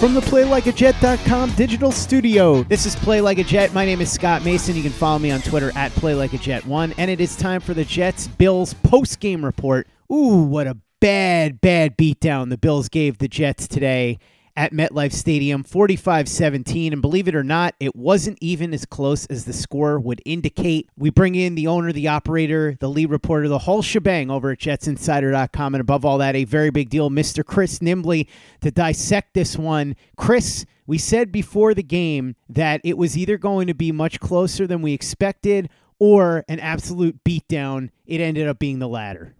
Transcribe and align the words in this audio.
From 0.00 0.12
the 0.12 0.20
PlayLikeAJet.com 0.20 1.52
digital 1.54 1.90
studio, 1.90 2.62
this 2.64 2.84
is 2.84 2.94
Play 2.96 3.22
Like 3.22 3.38
a 3.38 3.44
Jet. 3.44 3.72
My 3.72 3.86
name 3.86 4.02
is 4.02 4.12
Scott 4.12 4.44
Mason. 4.44 4.76
You 4.76 4.82
can 4.82 4.92
follow 4.92 5.18
me 5.18 5.30
on 5.30 5.40
Twitter 5.40 5.72
at 5.74 5.90
PlayLikeAJet1. 5.92 6.92
And 6.98 7.10
it 7.10 7.18
is 7.18 7.34
time 7.34 7.62
for 7.62 7.72
the 7.72 7.84
Jets 7.84 8.28
Bills 8.28 8.74
post 8.74 9.20
game 9.20 9.42
report. 9.42 9.88
Ooh, 10.12 10.42
what 10.42 10.66
a 10.66 10.76
bad, 11.00 11.62
bad 11.62 11.96
beatdown 11.96 12.50
the 12.50 12.58
Bills 12.58 12.90
gave 12.90 13.16
the 13.16 13.26
Jets 13.26 13.66
today 13.66 14.18
at 14.56 14.72
MetLife 14.72 15.12
Stadium, 15.12 15.62
45 15.62 16.28
17. 16.28 16.92
And 16.92 17.02
believe 17.02 17.28
it 17.28 17.34
or 17.34 17.44
not, 17.44 17.74
it 17.78 17.94
wasn't 17.94 18.38
even 18.40 18.72
as 18.72 18.84
close 18.84 19.26
as 19.26 19.44
the 19.44 19.52
score 19.52 19.98
would 19.98 20.22
indicate. 20.24 20.88
We 20.96 21.10
bring 21.10 21.34
in 21.34 21.54
the 21.54 21.66
owner, 21.66 21.92
the 21.92 22.08
operator, 22.08 22.76
the 22.80 22.88
lead 22.88 23.10
reporter, 23.10 23.48
the 23.48 23.58
whole 23.58 23.82
shebang 23.82 24.30
over 24.30 24.50
at 24.50 24.58
jetsinsider.com. 24.58 25.74
And 25.74 25.80
above 25.80 26.04
all 26.04 26.18
that, 26.18 26.36
a 26.36 26.44
very 26.44 26.70
big 26.70 26.88
deal, 26.88 27.10
Mr. 27.10 27.44
Chris 27.44 27.80
Nimbley, 27.80 28.28
to 28.62 28.70
dissect 28.70 29.34
this 29.34 29.56
one. 29.56 29.96
Chris, 30.16 30.64
we 30.86 30.98
said 30.98 31.30
before 31.32 31.74
the 31.74 31.82
game 31.82 32.36
that 32.48 32.80
it 32.84 32.96
was 32.96 33.16
either 33.16 33.36
going 33.36 33.66
to 33.66 33.74
be 33.74 33.92
much 33.92 34.20
closer 34.20 34.66
than 34.66 34.82
we 34.82 34.92
expected 34.92 35.68
or 35.98 36.44
an 36.48 36.60
absolute 36.60 37.22
beatdown. 37.24 37.90
It 38.06 38.20
ended 38.20 38.48
up 38.48 38.58
being 38.58 38.78
the 38.78 38.88
latter. 38.88 39.34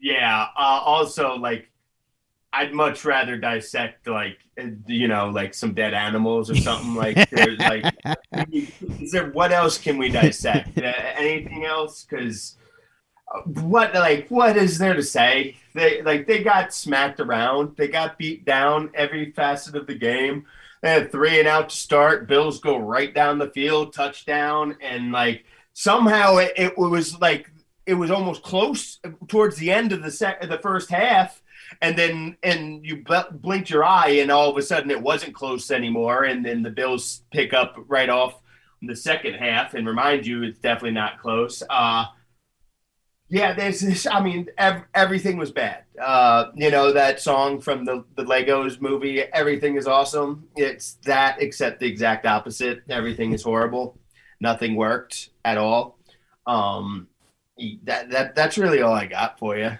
Yeah. 0.00 0.46
Uh, 0.56 0.80
also, 0.84 1.36
like, 1.36 1.70
I'd 2.52 2.72
much 2.72 3.04
rather 3.04 3.36
dissect 3.36 4.06
like 4.06 4.38
you 4.86 5.06
know 5.06 5.28
like 5.28 5.54
some 5.54 5.74
dead 5.74 5.94
animals 5.94 6.50
or 6.50 6.56
something 6.56 6.94
like 6.94 7.16
like 7.58 7.94
is 8.52 9.12
there 9.12 9.30
what 9.30 9.52
else 9.52 9.78
can 9.78 9.98
we 9.98 10.08
dissect? 10.08 10.78
Uh, 10.78 10.92
anything 11.14 11.64
else? 11.64 12.04
Because 12.04 12.56
uh, 13.34 13.40
what 13.42 13.94
like 13.94 14.28
what 14.28 14.56
is 14.56 14.78
there 14.78 14.94
to 14.94 15.02
say? 15.02 15.56
They 15.74 16.02
like 16.02 16.26
they 16.26 16.42
got 16.42 16.72
smacked 16.72 17.20
around. 17.20 17.76
They 17.76 17.88
got 17.88 18.18
beat 18.18 18.44
down 18.44 18.90
every 18.94 19.32
facet 19.32 19.76
of 19.76 19.86
the 19.86 19.94
game. 19.94 20.46
They 20.82 20.90
had 20.90 21.12
three 21.12 21.38
and 21.38 21.48
out 21.48 21.70
to 21.70 21.76
start. 21.76 22.28
Bills 22.28 22.60
go 22.60 22.78
right 22.78 23.12
down 23.12 23.38
the 23.38 23.50
field 23.50 23.92
touchdown 23.92 24.76
and 24.80 25.12
like 25.12 25.44
somehow 25.74 26.38
it, 26.38 26.52
it 26.56 26.78
was 26.78 27.20
like 27.20 27.50
it 27.86 27.94
was 27.94 28.10
almost 28.10 28.42
close 28.42 29.00
towards 29.28 29.56
the 29.56 29.70
end 29.70 29.92
of 29.92 30.02
the 30.02 30.10
sec- 30.10 30.40
the 30.48 30.58
first 30.58 30.90
half 30.90 31.42
and 31.80 31.96
then 31.96 32.36
and 32.42 32.84
you 32.84 33.02
bl- 33.04 33.30
blinked 33.32 33.70
your 33.70 33.84
eye 33.84 34.10
and 34.20 34.30
all 34.30 34.50
of 34.50 34.56
a 34.56 34.62
sudden 34.62 34.90
it 34.90 35.00
wasn't 35.00 35.34
close 35.34 35.70
anymore. 35.70 36.24
And 36.24 36.44
then 36.44 36.62
the 36.62 36.70
bills 36.70 37.22
pick 37.32 37.52
up 37.52 37.76
right 37.86 38.08
off 38.08 38.40
the 38.82 38.96
second 38.96 39.34
half. 39.34 39.74
And 39.74 39.86
remind 39.86 40.26
you 40.26 40.42
it's 40.42 40.58
definitely 40.58 40.92
not 40.92 41.20
close. 41.20 41.62
Uh 41.68 42.06
yeah 43.30 43.52
there's 43.52 43.80
this 43.80 44.06
i 44.06 44.22
mean 44.22 44.48
ev- 44.56 44.84
everything 44.94 45.36
was 45.36 45.52
bad. 45.52 45.84
Uh 46.02 46.46
you 46.54 46.70
know 46.70 46.92
that 46.92 47.20
song 47.20 47.60
from 47.60 47.84
the 47.84 48.04
the 48.16 48.24
legos 48.24 48.80
movie 48.80 49.20
everything 49.20 49.76
is 49.76 49.86
awesome? 49.86 50.48
It's 50.56 50.94
that 51.04 51.40
except 51.40 51.80
the 51.80 51.86
exact 51.86 52.26
opposite. 52.26 52.82
Everything 52.88 53.32
is 53.32 53.42
horrible. 53.42 53.98
Nothing 54.40 54.76
worked 54.76 55.30
at 55.44 55.58
all. 55.58 55.98
Um 56.46 57.08
that 57.84 58.10
that 58.10 58.34
that's 58.34 58.56
really 58.56 58.82
all 58.82 58.94
i 58.94 59.04
got 59.06 59.38
for 59.38 59.56
you 59.56 59.72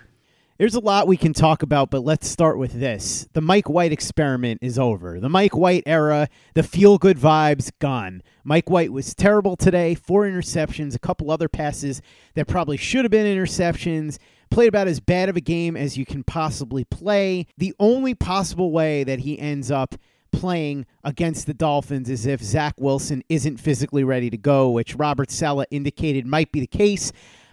there's 0.58 0.74
a 0.74 0.80
lot 0.80 1.06
we 1.06 1.16
can 1.16 1.32
talk 1.32 1.62
about, 1.62 1.90
but 1.90 2.04
let's 2.04 2.28
start 2.28 2.58
with 2.58 2.72
this. 2.72 3.28
The 3.32 3.40
Mike 3.40 3.68
White 3.68 3.92
experiment 3.92 4.58
is 4.60 4.76
over. 4.76 5.20
The 5.20 5.28
Mike 5.28 5.56
White 5.56 5.84
era, 5.86 6.28
the 6.54 6.64
feel 6.64 6.98
good 6.98 7.16
vibes, 7.16 7.70
gone. 7.78 8.22
Mike 8.42 8.68
White 8.68 8.92
was 8.92 9.14
terrible 9.14 9.56
today. 9.56 9.94
Four 9.94 10.24
interceptions, 10.24 10.96
a 10.96 10.98
couple 10.98 11.30
other 11.30 11.48
passes 11.48 12.02
that 12.34 12.48
probably 12.48 12.76
should 12.76 13.04
have 13.04 13.12
been 13.12 13.26
interceptions. 13.26 14.18
Played 14.50 14.68
about 14.68 14.88
as 14.88 14.98
bad 14.98 15.28
of 15.28 15.36
a 15.36 15.40
game 15.40 15.76
as 15.76 15.96
you 15.96 16.04
can 16.04 16.24
possibly 16.24 16.84
play. 16.84 17.46
The 17.56 17.74
only 17.78 18.14
possible 18.14 18.72
way 18.72 19.04
that 19.04 19.20
he 19.20 19.38
ends 19.38 19.70
up 19.70 19.94
playing 20.32 20.86
against 21.04 21.46
the 21.46 21.54
Dolphins 21.54 22.10
is 22.10 22.26
if 22.26 22.42
Zach 22.42 22.74
Wilson 22.78 23.22
isn't 23.28 23.58
physically 23.58 24.04
ready 24.04 24.28
to 24.30 24.36
go, 24.36 24.70
which 24.70 24.96
Robert 24.96 25.30
Saleh 25.30 25.66
indicated 25.70 26.26
might 26.26 26.50
be 26.50 26.60
the 26.60 26.66
case. 26.66 27.12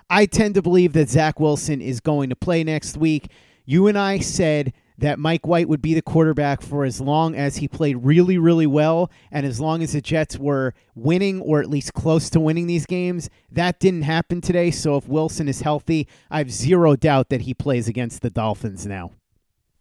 I 0.09 0.25
tend 0.25 0.55
to 0.55 0.61
believe 0.61 0.93
that 0.93 1.09
Zach 1.09 1.39
Wilson 1.39 1.81
is 1.81 1.99
going 1.99 2.29
to 2.29 2.35
play 2.35 2.63
next 2.63 2.97
week. 2.97 3.31
You 3.65 3.87
and 3.87 3.97
I 3.97 4.19
said 4.19 4.73
that 4.97 5.19
Mike 5.19 5.47
White 5.47 5.67
would 5.67 5.81
be 5.81 5.93
the 5.93 6.01
quarterback 6.01 6.61
for 6.61 6.85
as 6.85 7.01
long 7.01 7.35
as 7.35 7.57
he 7.57 7.67
played 7.67 7.97
really, 7.97 8.37
really 8.37 8.67
well, 8.67 9.11
and 9.31 9.45
as 9.45 9.59
long 9.59 9.81
as 9.83 9.93
the 9.93 10.01
Jets 10.01 10.37
were 10.37 10.73
winning 10.93 11.41
or 11.41 11.59
at 11.59 11.69
least 11.69 11.93
close 11.93 12.29
to 12.29 12.39
winning 12.39 12.67
these 12.67 12.85
games. 12.85 13.29
That 13.51 13.79
didn't 13.79 14.03
happen 14.03 14.41
today. 14.41 14.71
So 14.71 14.95
if 14.95 15.07
Wilson 15.07 15.47
is 15.47 15.61
healthy, 15.61 16.07
I 16.29 16.37
have 16.37 16.51
zero 16.51 16.95
doubt 16.95 17.29
that 17.29 17.41
he 17.41 17.53
plays 17.53 17.87
against 17.87 18.21
the 18.21 18.29
Dolphins 18.29 18.85
now. 18.85 19.11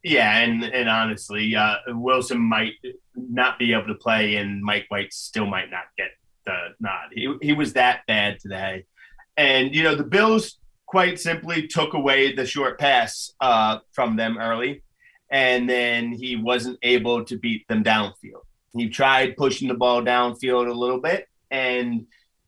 Yeah, 0.03 0.39
and 0.39 0.65
and 0.65 0.89
honestly, 0.89 1.55
uh, 1.57 1.77
Wilson 1.89 2.39
might 2.39 2.73
not 3.15 3.59
be 3.59 3.73
able 3.73 3.87
to 3.87 3.95
play, 3.95 4.37
and 4.37 4.63
Mike 4.63 4.85
White 4.89 5.15
still 5.15 5.47
might 5.47 5.71
not 5.71 5.85
get 5.97 6.09
the 6.45 6.75
nod. 6.79 7.09
He 7.13 7.35
he 7.41 7.53
was 7.55 7.73
that 7.73 8.03
bad 8.07 8.39
today. 8.39 8.85
And, 9.37 9.75
you 9.75 9.83
know, 9.83 9.95
the 9.95 10.05
Bills 10.05 10.59
quite 10.87 11.19
simply 11.19 11.67
took 11.67 11.95
away 11.95 12.35
the 12.35 12.47
short 12.47 12.79
pass 12.79 13.33
uh, 13.41 13.79
from 13.93 14.17
them 14.17 14.39
early. 14.39 14.83
And 15.31 15.69
then 15.69 16.13
he 16.13 16.37
wasn't 16.37 16.79
able 16.83 17.25
to 17.25 17.39
beat 17.39 17.67
them 17.69 17.83
downfield. 17.83 18.43
He 18.77 18.89
tried 18.89 19.37
pushing 19.37 19.69
the 19.69 19.75
ball 19.75 20.03
downfield 20.03 20.69
a 20.69 20.73
little 20.73 21.01
bit. 21.01 21.29
And 21.51 22.07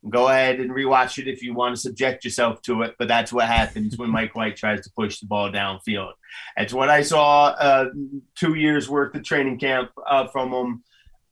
go 0.09 0.27
ahead 0.29 0.59
and 0.59 0.71
rewatch 0.71 1.17
it 1.17 1.27
if 1.27 1.41
you 1.41 1.53
want 1.53 1.75
to 1.75 1.81
subject 1.81 2.23
yourself 2.23 2.61
to 2.61 2.83
it. 2.83 2.95
But 2.97 3.07
that's 3.07 3.33
what 3.33 3.47
happens 3.47 3.97
when 3.97 4.09
Mike 4.09 4.35
White 4.35 4.55
tries 4.55 4.81
to 4.81 4.91
push 4.91 5.19
the 5.19 5.25
ball 5.25 5.51
downfield. 5.51 6.13
That's 6.55 6.73
what 6.73 6.89
I 6.89 7.01
saw 7.01 7.47
uh, 7.47 7.89
two 8.35 8.55
years 8.55 8.89
worth 8.89 9.15
of 9.15 9.23
training 9.23 9.59
camp 9.59 9.91
uh, 10.05 10.27
from 10.27 10.53
him. 10.53 10.83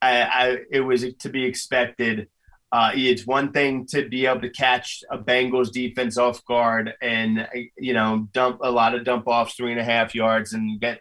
I, 0.01 0.21
I, 0.21 0.57
it 0.71 0.81
was 0.81 1.05
to 1.13 1.29
be 1.29 1.45
expected. 1.45 2.27
Uh, 2.75 2.91
it's 2.93 3.25
one 3.25 3.53
thing 3.53 3.85
to 3.85 4.09
be 4.09 4.25
able 4.25 4.41
to 4.41 4.49
catch 4.49 5.01
a 5.09 5.17
Bengals 5.17 5.71
defense 5.71 6.17
off 6.17 6.43
guard 6.43 6.93
and 7.01 7.47
you 7.77 7.93
know 7.93 8.27
dump 8.33 8.59
a 8.61 8.69
lot 8.69 8.93
of 8.93 9.05
dump 9.05 9.25
offs 9.27 9.55
three 9.55 9.71
and 9.71 9.79
a 9.79 9.83
half 9.83 10.13
yards 10.13 10.51
and 10.51 10.81
get 10.81 10.99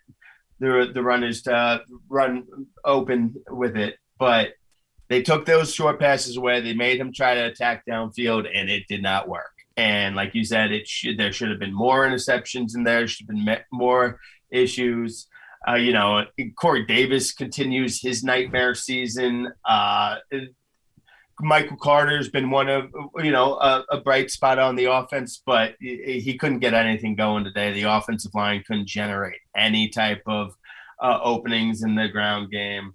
the 0.60 0.92
the 0.94 1.02
runners 1.02 1.42
to 1.42 1.82
run 2.08 2.44
open 2.84 3.34
with 3.50 3.76
it. 3.76 3.96
But 4.20 4.50
they 5.08 5.20
took 5.20 5.46
those 5.46 5.74
short 5.74 5.98
passes 5.98 6.36
away. 6.36 6.60
They 6.60 6.74
made 6.74 7.00
him 7.00 7.12
try 7.12 7.34
to 7.34 7.46
attack 7.46 7.82
downfield, 7.90 8.46
and 8.54 8.70
it 8.70 8.84
did 8.88 9.02
not 9.02 9.28
work. 9.28 9.50
And 9.76 10.14
like 10.14 10.32
you 10.32 10.44
said, 10.44 10.70
it 10.70 10.86
should 10.86 11.18
there 11.18 11.32
should 11.32 11.50
have 11.50 11.58
been 11.58 11.74
more 11.74 12.06
interceptions 12.06 12.76
in 12.76 12.84
there. 12.84 13.08
Should 13.08 13.26
have 13.28 13.44
been 13.44 13.58
more 13.72 14.20
issues. 14.52 15.26
Uh, 15.68 15.74
you 15.74 15.92
know, 15.92 16.22
Corey 16.54 16.86
Davis 16.86 17.32
continues 17.32 18.00
his 18.00 18.22
nightmare 18.22 18.76
season. 18.76 19.52
Uh, 19.64 20.18
Michael 21.40 21.76
Carter's 21.76 22.28
been 22.28 22.50
one 22.50 22.68
of 22.68 22.90
you 23.16 23.32
know 23.32 23.54
a, 23.54 23.84
a, 23.90 24.00
bright 24.00 24.30
spot 24.30 24.58
on 24.58 24.76
the 24.76 24.84
offense, 24.84 25.42
but 25.44 25.74
he, 25.80 26.36
couldn't 26.38 26.60
get 26.60 26.74
anything 26.74 27.16
going 27.16 27.44
today. 27.44 27.72
The 27.72 27.82
offensive 27.82 28.34
line 28.34 28.62
couldn't 28.66 28.86
generate 28.86 29.40
any 29.56 29.88
type 29.88 30.22
of 30.26 30.54
uh, 31.02 31.18
openings 31.22 31.82
in 31.82 31.94
the 31.94 32.08
ground 32.08 32.50
game. 32.50 32.94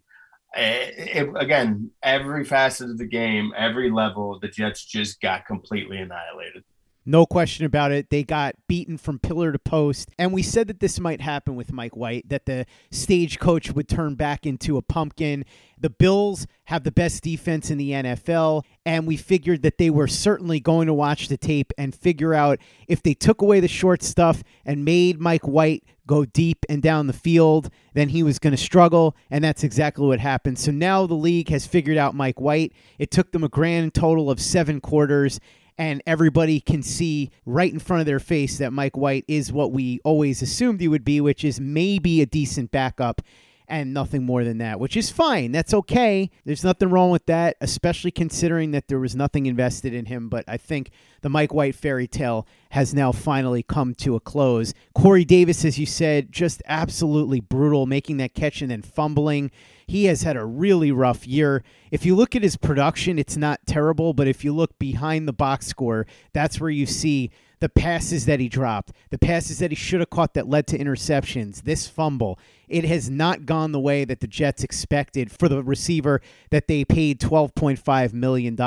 It, 0.56 0.94
it, 1.15 1.30
again, 1.36 1.91
every 2.01 2.44
facet 2.44 2.89
of 2.89 2.97
the 2.97 3.06
game, 3.06 3.53
every 3.56 3.91
level, 3.91 4.39
the 4.39 4.47
Jets 4.47 4.83
just 4.85 5.21
got 5.21 5.45
completely 5.45 5.97
annihilated. 5.97 6.63
No 7.09 7.25
question 7.25 7.65
about 7.65 7.91
it. 7.91 8.11
They 8.11 8.23
got 8.23 8.53
beaten 8.67 8.95
from 9.00 9.17
pillar 9.17 9.51
to 9.51 9.57
post. 9.57 10.11
And 10.19 10.31
we 10.31 10.44
said 10.44 10.67
that 10.67 10.79
this 10.79 11.00
might 11.00 11.21
happen 11.21 11.56
with 11.56 11.73
Mike 11.73 11.97
White, 11.97 12.29
that 12.29 12.45
the 12.45 12.67
stagecoach 12.91 13.71
would 13.71 13.89
turn 13.89 14.13
back 14.13 14.45
into 14.45 14.77
a 14.77 14.83
pumpkin. 14.83 15.44
The 15.79 15.89
Bills 15.89 16.45
have 16.65 16.83
the 16.83 16.91
best 16.91 17.23
defense 17.23 17.71
in 17.71 17.79
the 17.79 17.89
NFL, 17.89 18.63
and 18.85 19.07
we 19.07 19.17
figured 19.17 19.63
that 19.63 19.79
they 19.79 19.89
were 19.89 20.06
certainly 20.06 20.59
going 20.59 20.85
to 20.85 20.94
watch 20.94 21.29
the 21.29 21.38
tape 21.38 21.73
and 21.79 21.95
figure 21.95 22.35
out 22.35 22.59
if 22.88 23.01
they 23.01 23.15
took 23.15 23.41
away 23.41 23.59
the 23.59 23.67
short 23.67 24.03
stuff 24.03 24.44
and 24.63 24.85
made 24.85 25.19
Mike 25.19 25.47
White 25.47 25.85
go 26.06 26.25
deep 26.25 26.63
and 26.69 26.83
down 26.83 27.07
the 27.07 27.13
field, 27.13 27.71
then 27.95 28.09
he 28.09 28.21
was 28.21 28.38
going 28.38 28.51
to 28.51 28.57
struggle, 28.57 29.15
and 29.31 29.44
that's 29.44 29.63
exactly 29.63 30.06
what 30.06 30.19
happened. 30.19 30.59
So 30.59 30.69
now 30.69 31.07
the 31.07 31.15
league 31.15 31.50
has 31.50 31.65
figured 31.65 31.97
out 31.97 32.13
Mike 32.13 32.39
White. 32.39 32.73
It 33.00 33.09
took 33.09 33.31
them 33.31 33.44
a 33.44 33.50
grand 33.50 33.95
total 33.95 34.29
of 34.29 34.39
seven 34.39 34.79
quarters, 34.79 35.39
and 35.80 36.04
everybody 36.06 36.60
can 36.60 36.84
see 36.84 37.31
right 37.46 37.72
in 37.72 37.80
front 37.80 38.02
of 38.02 38.06
their 38.06 38.20
face 38.20 38.58
that 38.58 38.74
Mike 38.74 38.98
White 38.98 39.24
is 39.30 39.54
what 39.54 39.72
we 39.72 40.02
always 40.04 40.42
assumed 40.42 40.81
he 40.81 40.90
would 40.90 41.06
be, 41.06 41.22
which 41.22 41.46
is 41.46 41.62
maybe 41.62 42.22
a 42.22 42.26
decent 42.26 42.70
backup 42.70 43.22
and 43.66 43.94
nothing 43.94 44.26
more 44.26 44.44
than 44.44 44.58
that, 44.58 44.80
which 44.80 44.98
is 44.98 45.10
fine. 45.10 45.54
That's 45.54 45.74
okay. 45.74 46.30
There's 46.44 46.66
nothing 46.66 46.90
wrong 46.90 47.12
with 47.12 47.26
that, 47.28 47.56
especially 47.62 48.12
considering 48.12 48.72
that 48.72 48.90
there 48.90 49.00
was 49.00 49.16
nothing 49.16 49.46
invested 49.46 49.94
in 49.94 50.06
him. 50.06 50.28
But 50.28 50.44
I 50.50 50.58
think 50.58 50.90
the 51.22 51.30
Mike 51.30 51.54
White 51.54 51.76
fairy 51.76 52.08
tale 52.08 52.46
has 52.72 52.94
now 52.94 53.14
finally 53.14 53.64
come 53.64 53.96
to 53.96 54.16
a 54.16 54.20
close. 54.20 54.74
Corey 54.94 55.24
Davis, 55.24 55.64
as 55.64 55.80
you 55.80 55.86
said, 55.86 56.31
just 56.31 56.62
absolutely 56.66 57.40
brutal, 57.40 57.86
making 57.86 58.18
that 58.18 58.34
catch 58.34 58.62
and 58.62 58.70
then 58.72 58.81
fumbling. 58.81 59.50
He 59.89 60.06
has 60.06 60.21
had 60.21 60.38
a 60.38 60.45
really 60.45 60.91
rough 60.91 61.25
year. 61.25 61.63
If 61.89 62.06
you 62.06 62.15
look 62.15 62.36
at 62.36 62.44
his 62.44 62.57
production, 62.57 63.18
it's 63.18 63.36
not 63.36 63.65
terrible, 63.65 64.13
but 64.13 64.27
if 64.27 64.44
you 64.44 64.53
look 64.53 64.77
behind 64.77 65.27
the 65.27 65.33
box 65.33 65.65
score, 65.65 66.06
that's 66.31 66.62
where 66.62 66.69
you 66.69 66.86
see 66.86 67.31
the 67.59 67.69
passes 67.69 68.25
that 68.25 68.39
he 68.39 68.47
dropped, 68.47 68.91
the 69.09 69.17
passes 69.17 69.59
that 69.59 69.71
he 69.71 69.75
should 69.75 70.00
have 70.00 70.09
caught 70.09 70.33
that 70.33 70.47
led 70.47 70.67
to 70.67 70.77
interceptions, 70.77 71.63
this 71.63 71.88
fumble. 71.88 72.39
It 72.67 72.85
has 72.85 73.09
not 73.09 73.45
gone 73.45 73.71
the 73.71 73.79
way 73.79 74.06
that 74.06 74.19
the 74.19 74.27
Jets 74.27 74.63
expected 74.63 75.31
for 75.31 75.50
the 75.50 75.63
receiver 75.63 76.21
that 76.51 76.67
they 76.67 76.85
paid 76.85 77.19
$12.5 77.19 78.13
million. 78.13 78.57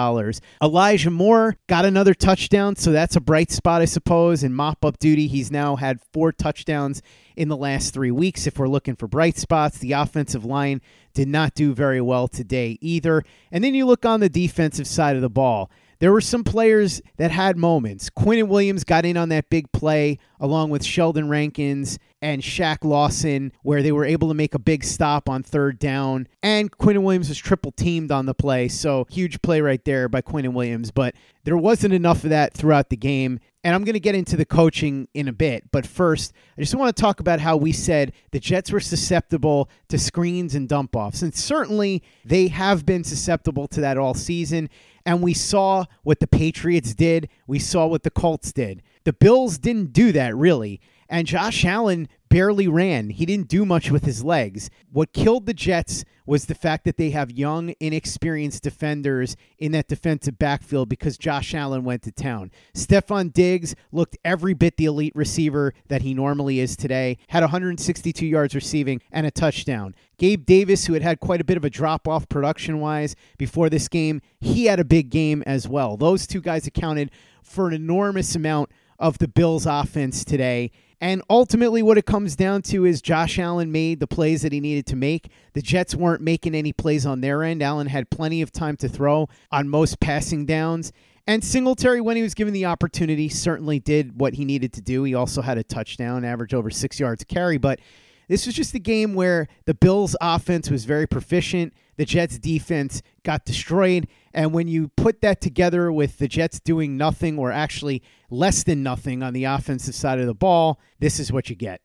Elijah 0.61 1.11
Moore 1.11 1.57
got 1.69 1.85
another 1.85 2.13
touchdown, 2.13 2.77
so 2.77 2.91
that's 2.91 3.17
a 3.17 3.21
bright 3.21 3.51
spot, 3.51 3.81
I 3.81 3.87
suppose, 3.87 4.43
in 4.43 4.53
mop 4.53 4.85
up 4.85 4.99
duty. 4.99 5.29
He's 5.29 5.51
now 5.51 5.77
had 5.77 6.01
four 6.13 6.33
touchdowns 6.33 7.01
in 7.37 7.49
the 7.49 7.57
last 7.57 7.95
three 7.95 8.11
weeks. 8.11 8.47
If 8.47 8.59
we're 8.59 8.69
looking 8.69 8.97
for 8.97 9.07
bright 9.07 9.39
spots, 9.39 9.79
the 9.79 9.93
offensive 9.93 10.45
line 10.45 10.81
did 11.15 11.29
not 11.29 11.55
do 11.55 11.73
very 11.73 12.01
well 12.01 12.27
today 12.29 12.79
either. 12.81 13.23
And 13.51 13.63
then 13.63 13.75
you 13.75 13.87
look 13.87 14.05
on 14.05 14.21
the 14.21 14.29
defensive 14.29 14.87
side 14.87 15.17
of 15.17 15.23
the 15.23 15.31
ball 15.31 15.71
there 16.03 16.11
were 16.11 16.21
some 16.21 16.43
players 16.43 17.01
that 17.19 17.31
had 17.31 17.57
moments. 17.57 18.11
Quinnen 18.11 18.49
Williams 18.49 18.83
got 18.83 19.07
in 19.07 19.17
on 19.17 19.29
that 19.29 19.49
big 19.49 19.71
play 19.71 20.19
along 20.41 20.71
with 20.71 20.85
Sheldon 20.85 21.29
Rankins 21.29 21.97
and 22.23 22.41
Shaq 22.41 22.85
Lawson, 22.85 23.53
where 23.63 23.83
they 23.83 23.91
were 23.91 24.05
able 24.05 24.29
to 24.29 24.35
make 24.35 24.55
a 24.55 24.59
big 24.61 24.85
stop 24.85 25.29
on 25.29 25.43
third 25.43 25.81
down. 25.81 26.29
And 26.41 26.71
Quinnen 26.71 27.03
Williams 27.03 27.29
was 27.29 27.37
triple 27.37 27.73
teamed 27.73 28.13
on 28.13 28.27
the 28.27 28.35
play. 28.35 28.69
So 28.69 29.07
huge 29.11 29.43
play 29.43 29.61
right 29.61 29.85
there 29.85 30.09
by 30.09 30.23
Quinnen 30.23 30.53
Williams. 30.53 30.93
But 30.93 31.17
there 31.43 31.57
wasn't 31.57 31.95
enough 31.95 32.23
of 32.23 32.31
that 32.31 32.55
throughout 32.55 32.91
the 32.91 32.97
game. 32.97 33.41
And 33.65 33.75
I'm 33.75 33.83
going 33.83 33.95
to 33.95 34.01
get 34.01 34.15
into 34.15 34.37
the 34.37 34.45
coaching 34.45 35.09
in 35.15 35.27
a 35.27 35.33
bit. 35.33 35.71
But 35.73 35.85
first, 35.85 36.33
I 36.57 36.61
just 36.61 36.75
want 36.77 36.97
to 36.97 37.01
talk 37.01 37.19
about 37.19 37.41
how 37.41 37.57
we 37.57 37.73
said 37.73 38.13
the 38.31 38.41
Jets 38.41 38.71
were 38.71 38.81
susceptible 38.81 39.69
to 39.89 39.99
screens 39.99 40.55
and 40.55 40.69
dump 40.69 40.95
offs. 40.95 41.23
And 41.23 41.35
certainly 41.35 42.05
they 42.25 42.49
have 42.49 42.87
been 42.87 43.03
susceptible 43.03 43.67
to 43.69 43.81
that 43.81 43.99
all 43.99 44.15
season. 44.15 44.71
And 45.05 45.23
we 45.23 45.35
saw 45.35 45.87
what 46.05 46.21
the 46.21 46.29
Patriots 46.29 46.95
did. 46.95 47.29
We 47.49 47.59
saw 47.59 47.87
what 47.87 48.05
the 48.05 48.11
Colts 48.11 48.53
did. 48.53 48.83
The 49.05 49.13
Bills 49.13 49.59
didn't 49.59 49.93
do 49.93 50.13
that 50.13 50.37
really. 50.37 50.81
And 51.13 51.27
Josh 51.27 51.63
Allen 51.67 52.09
barely 52.31 52.67
ran. 52.67 53.11
He 53.11 53.27
didn't 53.27 53.49
do 53.49 53.67
much 53.67 53.91
with 53.91 54.07
his 54.07 54.25
legs. 54.25 54.71
What 54.91 55.13
killed 55.13 55.45
the 55.45 55.53
Jets 55.53 56.07
was 56.25 56.47
the 56.47 56.55
fact 56.55 56.87
that 56.87 56.97
they 56.97 57.11
have 57.11 57.31
young, 57.31 57.75
inexperienced 57.81 58.63
defenders 58.63 59.37
in 59.59 59.73
that 59.73 59.89
defensive 59.89 60.39
backfield 60.39 60.89
because 60.89 61.19
Josh 61.19 61.55
Allen 61.55 61.85
went 61.85 62.01
to 62.05 62.13
town. 62.13 62.51
Stefon 62.75 63.31
Diggs 63.31 63.75
looked 63.91 64.17
every 64.25 64.55
bit 64.55 64.79
the 64.79 64.87
elite 64.87 65.15
receiver 65.15 65.75
that 65.89 66.01
he 66.01 66.15
normally 66.15 66.61
is 66.61 66.77
today, 66.77 67.19
had 67.29 67.43
162 67.43 68.25
yards 68.25 68.55
receiving 68.55 69.03
and 69.11 69.27
a 69.27 69.31
touchdown. 69.31 69.95
Gabe 70.17 70.47
Davis, 70.47 70.87
who 70.87 70.95
had 70.95 71.03
had 71.03 71.21
quite 71.21 71.43
a 71.43 71.45
bit 71.45 71.59
of 71.59 71.65
a 71.67 71.71
drop 71.71 72.09
off 72.09 72.27
production 72.31 72.81
wise 72.81 73.15
before 73.37 73.69
this 73.69 73.87
game, 73.87 74.23
he 74.41 74.65
had 74.65 74.81
a 74.81 74.85
big 74.85 75.11
game 75.11 75.43
as 75.45 75.69
well. 75.69 75.99
Those 75.99 76.27
two 76.27 76.41
guys 76.41 76.67
accounted 76.67 77.11
for 77.43 77.69
an 77.69 77.75
enormous 77.75 78.35
amount 78.35 78.71
of 79.03 79.19
the 79.19 79.29
Bills' 79.29 79.67
offense 79.67 80.25
today. 80.25 80.71
And 81.01 81.21
ultimately, 81.29 81.83
what 81.83 81.99
it 81.99 82.07
comes 82.07 82.37
down 82.37 82.63
to 82.63 82.85
is 82.85 83.03
Josh 83.03 83.37
Allen 83.37 83.73
made 83.73 83.99
the 83.99 84.07
plays 84.07 84.43
that 84.43 84.53
he 84.53 84.61
needed 84.61 84.87
to 84.87 84.97
make. 84.97 85.29
The 85.53 85.61
Jets 85.61 85.97
weren't 85.97 86.23
making 86.23 86.55
any 86.55 86.73
plays 86.73 87.05
on 87.05 87.21
their 87.21 87.43
end. 87.43 87.61
Allen 87.61 87.89
had 87.89 88.09
plenty 88.09 88.41
of 88.41 88.53
time 88.53 88.77
to 88.77 88.89
throw 88.89 89.29
on 89.51 89.69
most 89.69 89.99
passing 89.99 90.47
downs. 90.47 90.93
And 91.27 91.43
Singletary, 91.43 92.01
when 92.01 92.17
he 92.17 92.23
was 92.23 92.35
given 92.35 92.55
the 92.55 92.67
opportunity, 92.67 93.29
certainly 93.29 93.81
did 93.81 94.21
what 94.21 94.35
he 94.35 94.45
needed 94.45 94.73
to 94.75 94.81
do. 94.81 95.03
He 95.03 95.15
also 95.15 95.43
had 95.43 95.59
a 95.59 95.65
touchdown, 95.65 96.25
average 96.25 96.55
over 96.55 96.71
six 96.71 97.01
yards 97.01 97.25
carry. 97.25 97.59
But 97.59 97.81
this 98.29 98.47
was 98.47 98.55
just 98.55 98.73
a 98.75 98.79
game 98.79 99.15
where 99.15 99.49
the 99.67 99.75
Bills' 99.75 100.15
offense 100.21 100.71
was 100.71 100.85
very 100.85 101.09
proficient. 101.09 101.75
The 101.97 102.05
Jets' 102.05 102.39
defense 102.39 103.03
got 103.25 103.45
destroyed. 103.45 104.07
And 104.35 104.53
when 104.53 104.69
you 104.69 104.89
put 104.89 105.21
that 105.21 105.41
together 105.41 105.93
with 105.93 106.19
the 106.19 106.29
Jets 106.29 106.61
doing 106.61 106.97
nothing 106.97 107.39
or 107.39 107.53
actually 107.53 108.03
less 108.31 108.63
than 108.63 108.83
nothing 108.83 109.23
on 109.23 109.33
the 109.33 109.45
offensive 109.45 109.95
side 109.95 110.19
of 110.19 110.27
the 110.27 110.35
ball, 110.35 110.81
this 111.01 111.21
is 111.21 111.31
what 111.33 111.51
you 111.51 111.57
get. 111.57 111.81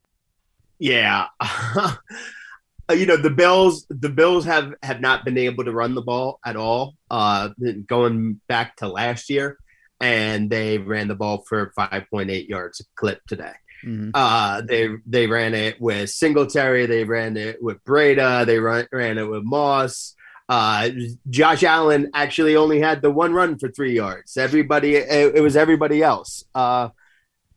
Yeah. 0.79 1.27
you 2.89 3.05
know 3.05 3.17
the 3.17 3.29
bills 3.29 3.85
the 3.89 4.09
bills 4.09 4.45
have 4.45 4.73
have 4.81 5.01
not 5.01 5.25
been 5.25 5.37
able 5.37 5.65
to 5.65 5.73
run 5.73 5.93
the 5.93 6.01
ball 6.01 6.39
at 6.45 6.55
all 6.55 6.95
uh 7.11 7.49
going 7.85 8.39
back 8.47 8.77
to 8.77 8.87
last 8.87 9.29
year 9.29 9.57
and 9.99 10.49
they 10.49 10.77
ran 10.77 11.09
the 11.09 11.15
ball 11.15 11.43
for 11.49 11.73
5.8 11.77 12.47
yards 12.47 12.79
a 12.79 12.83
clip 12.95 13.19
today 13.27 13.51
Mm-hmm. 13.83 14.09
Uh, 14.13 14.61
they 14.61 14.89
they 15.05 15.27
ran 15.27 15.53
it 15.53 15.79
with 15.79 16.09
Singletary, 16.09 16.85
they 16.85 17.03
ran 17.03 17.37
it 17.37 17.61
with 17.61 17.83
Breida 17.83 18.45
they 18.45 18.59
ran, 18.59 18.87
ran 18.91 19.17
it 19.17 19.29
with 19.29 19.43
Moss. 19.43 20.15
Uh, 20.49 20.89
Josh 21.29 21.63
Allen 21.63 22.09
actually 22.13 22.55
only 22.55 22.79
had 22.79 23.01
the 23.01 23.11
one 23.11 23.33
run 23.33 23.57
for 23.57 23.69
three 23.69 23.93
yards. 23.93 24.37
Everybody, 24.37 24.95
it, 24.95 25.35
it 25.35 25.41
was 25.41 25.57
everybody 25.57 26.01
else. 26.01 26.45
Uh, 26.55 26.89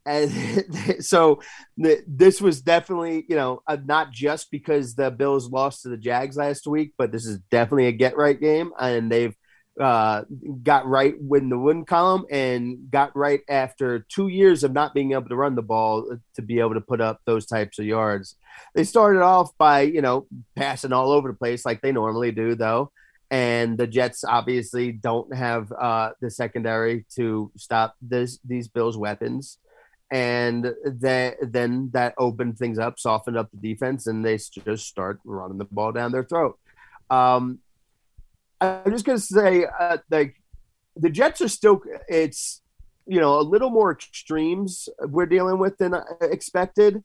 and 0.06 1.04
so 1.04 1.40
th- 1.80 2.02
this 2.06 2.40
was 2.40 2.62
definitely, 2.62 3.24
you 3.28 3.36
know, 3.36 3.62
uh, 3.66 3.76
not 3.84 4.12
just 4.12 4.50
because 4.50 4.94
the 4.94 5.10
Bills 5.10 5.50
lost 5.50 5.82
to 5.82 5.88
the 5.88 5.96
Jags 5.96 6.36
last 6.36 6.66
week, 6.66 6.94
but 6.98 7.12
this 7.12 7.26
is 7.26 7.38
definitely 7.50 7.86
a 7.86 7.92
get 7.92 8.16
right 8.16 8.38
game, 8.38 8.72
and 8.78 9.10
they've 9.10 9.36
uh, 9.80 10.24
got 10.62 10.86
right 10.86 11.14
when 11.20 11.48
the 11.48 11.58
win 11.58 11.84
column 11.84 12.26
and 12.30 12.90
got 12.90 13.16
right 13.16 13.40
after 13.48 14.04
two 14.08 14.28
years 14.28 14.64
of 14.64 14.72
not 14.72 14.94
being 14.94 15.12
able 15.12 15.28
to 15.28 15.36
run 15.36 15.54
the 15.54 15.62
ball 15.62 16.18
to 16.34 16.42
be 16.42 16.58
able 16.58 16.74
to 16.74 16.80
put 16.80 17.00
up 17.00 17.20
those 17.24 17.46
types 17.46 17.78
of 17.78 17.86
yards. 17.86 18.36
They 18.74 18.84
started 18.84 19.22
off 19.22 19.56
by, 19.58 19.82
you 19.82 20.02
know, 20.02 20.26
passing 20.56 20.92
all 20.92 21.10
over 21.10 21.28
the 21.28 21.36
place 21.36 21.64
like 21.64 21.80
they 21.80 21.92
normally 21.92 22.32
do, 22.32 22.54
though. 22.54 22.92
And 23.30 23.78
the 23.78 23.86
Jets 23.86 24.24
obviously 24.24 24.90
don't 24.90 25.34
have 25.34 25.72
uh, 25.72 26.10
the 26.20 26.30
secondary 26.30 27.06
to 27.14 27.52
stop 27.56 27.94
this 28.02 28.38
these 28.44 28.68
Bills' 28.68 28.96
weapons. 28.96 29.58
And 30.12 30.74
that, 30.84 31.36
then 31.40 31.90
that 31.92 32.14
opened 32.18 32.58
things 32.58 32.80
up, 32.80 32.98
softened 32.98 33.36
up 33.36 33.48
the 33.52 33.72
defense, 33.72 34.08
and 34.08 34.24
they 34.24 34.36
just 34.36 34.88
start 34.88 35.20
running 35.24 35.58
the 35.58 35.66
ball 35.66 35.92
down 35.92 36.10
their 36.10 36.24
throat. 36.24 36.58
Um, 37.08 37.60
I'm 38.60 38.90
just 38.90 39.04
gonna 39.04 39.18
say, 39.18 39.64
uh, 39.78 39.98
like, 40.10 40.34
the 40.96 41.10
Jets 41.10 41.40
are 41.40 41.48
still. 41.48 41.80
It's 42.08 42.62
you 43.06 43.20
know 43.20 43.38
a 43.38 43.42
little 43.42 43.70
more 43.70 43.92
extremes 43.92 44.88
we're 45.00 45.26
dealing 45.26 45.58
with 45.58 45.78
than 45.78 45.94
expected. 46.20 47.02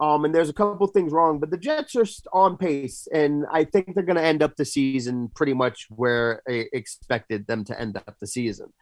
Um, 0.00 0.24
and 0.24 0.34
there's 0.34 0.48
a 0.48 0.54
couple 0.54 0.86
things 0.88 1.12
wrong, 1.12 1.38
but 1.38 1.50
the 1.50 1.56
Jets 1.56 1.94
are 1.94 2.04
on 2.32 2.56
pace, 2.56 3.06
and 3.12 3.44
I 3.52 3.64
think 3.64 3.94
they're 3.94 4.04
going 4.04 4.16
to 4.16 4.24
end 4.24 4.42
up 4.42 4.56
the 4.56 4.64
season 4.64 5.30
pretty 5.34 5.54
much 5.54 5.86
where 5.88 6.42
I 6.48 6.66
expected 6.72 7.46
them 7.46 7.64
to 7.64 7.80
end 7.80 7.96
up 7.96 8.16
the 8.20 8.26
season. 8.26 8.72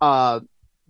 Uh, 0.00 0.40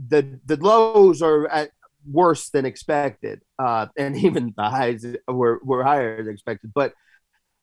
the 0.08 0.38
the 0.44 0.56
lows 0.56 1.20
are 1.20 1.48
at 1.48 1.70
worse 2.08 2.50
than 2.50 2.64
expected, 2.64 3.42
uh, 3.58 3.86
and 3.98 4.16
even 4.16 4.54
the 4.56 4.70
highs 4.70 5.04
were 5.26 5.60
were 5.64 5.82
higher 5.82 6.22
than 6.22 6.32
expected. 6.32 6.70
But 6.72 6.92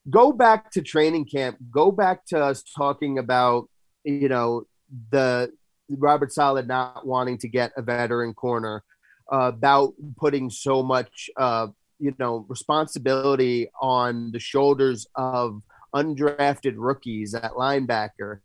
go 0.09 0.33
back 0.33 0.71
to 0.71 0.81
training 0.81 1.25
camp. 1.25 1.57
Go 1.71 1.91
back 1.91 2.25
to 2.27 2.43
us 2.43 2.63
talking 2.63 3.17
about 3.17 3.69
you 4.03 4.27
know 4.27 4.63
the 5.11 5.53
Robert 5.89 6.33
Saleh 6.33 6.65
not 6.65 7.07
wanting 7.07 7.37
to 7.39 7.47
get 7.47 7.71
a 7.77 7.81
veteran 7.81 8.33
corner, 8.33 8.83
uh, 9.31 9.51
about 9.53 9.93
putting 10.17 10.49
so 10.49 10.83
much 10.83 11.29
uh, 11.37 11.67
you 12.03 12.13
know 12.19 12.45
responsibility 12.49 13.69
on 13.81 14.31
the 14.31 14.39
shoulders 14.39 15.07
of 15.15 15.61
undrafted 15.95 16.73
rookies 16.75 17.33
at 17.33 17.51
linebacker. 17.53 18.39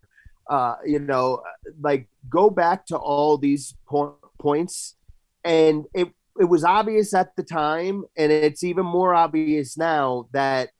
Uh, 0.48 0.76
you 0.86 0.98
know, 0.98 1.42
like 1.80 2.08
go 2.30 2.48
back 2.48 2.86
to 2.86 2.96
all 2.96 3.36
these 3.36 3.74
po- 3.86 4.16
points 4.38 4.94
and 5.44 5.86
it 5.94 6.08
it 6.38 6.44
was 6.44 6.62
obvious 6.62 7.14
at 7.14 7.34
the 7.36 7.42
time, 7.42 8.04
and 8.16 8.30
it's 8.30 8.62
even 8.62 8.86
more 8.86 9.14
obvious 9.14 9.76
now 9.76 10.28
that 10.32 10.70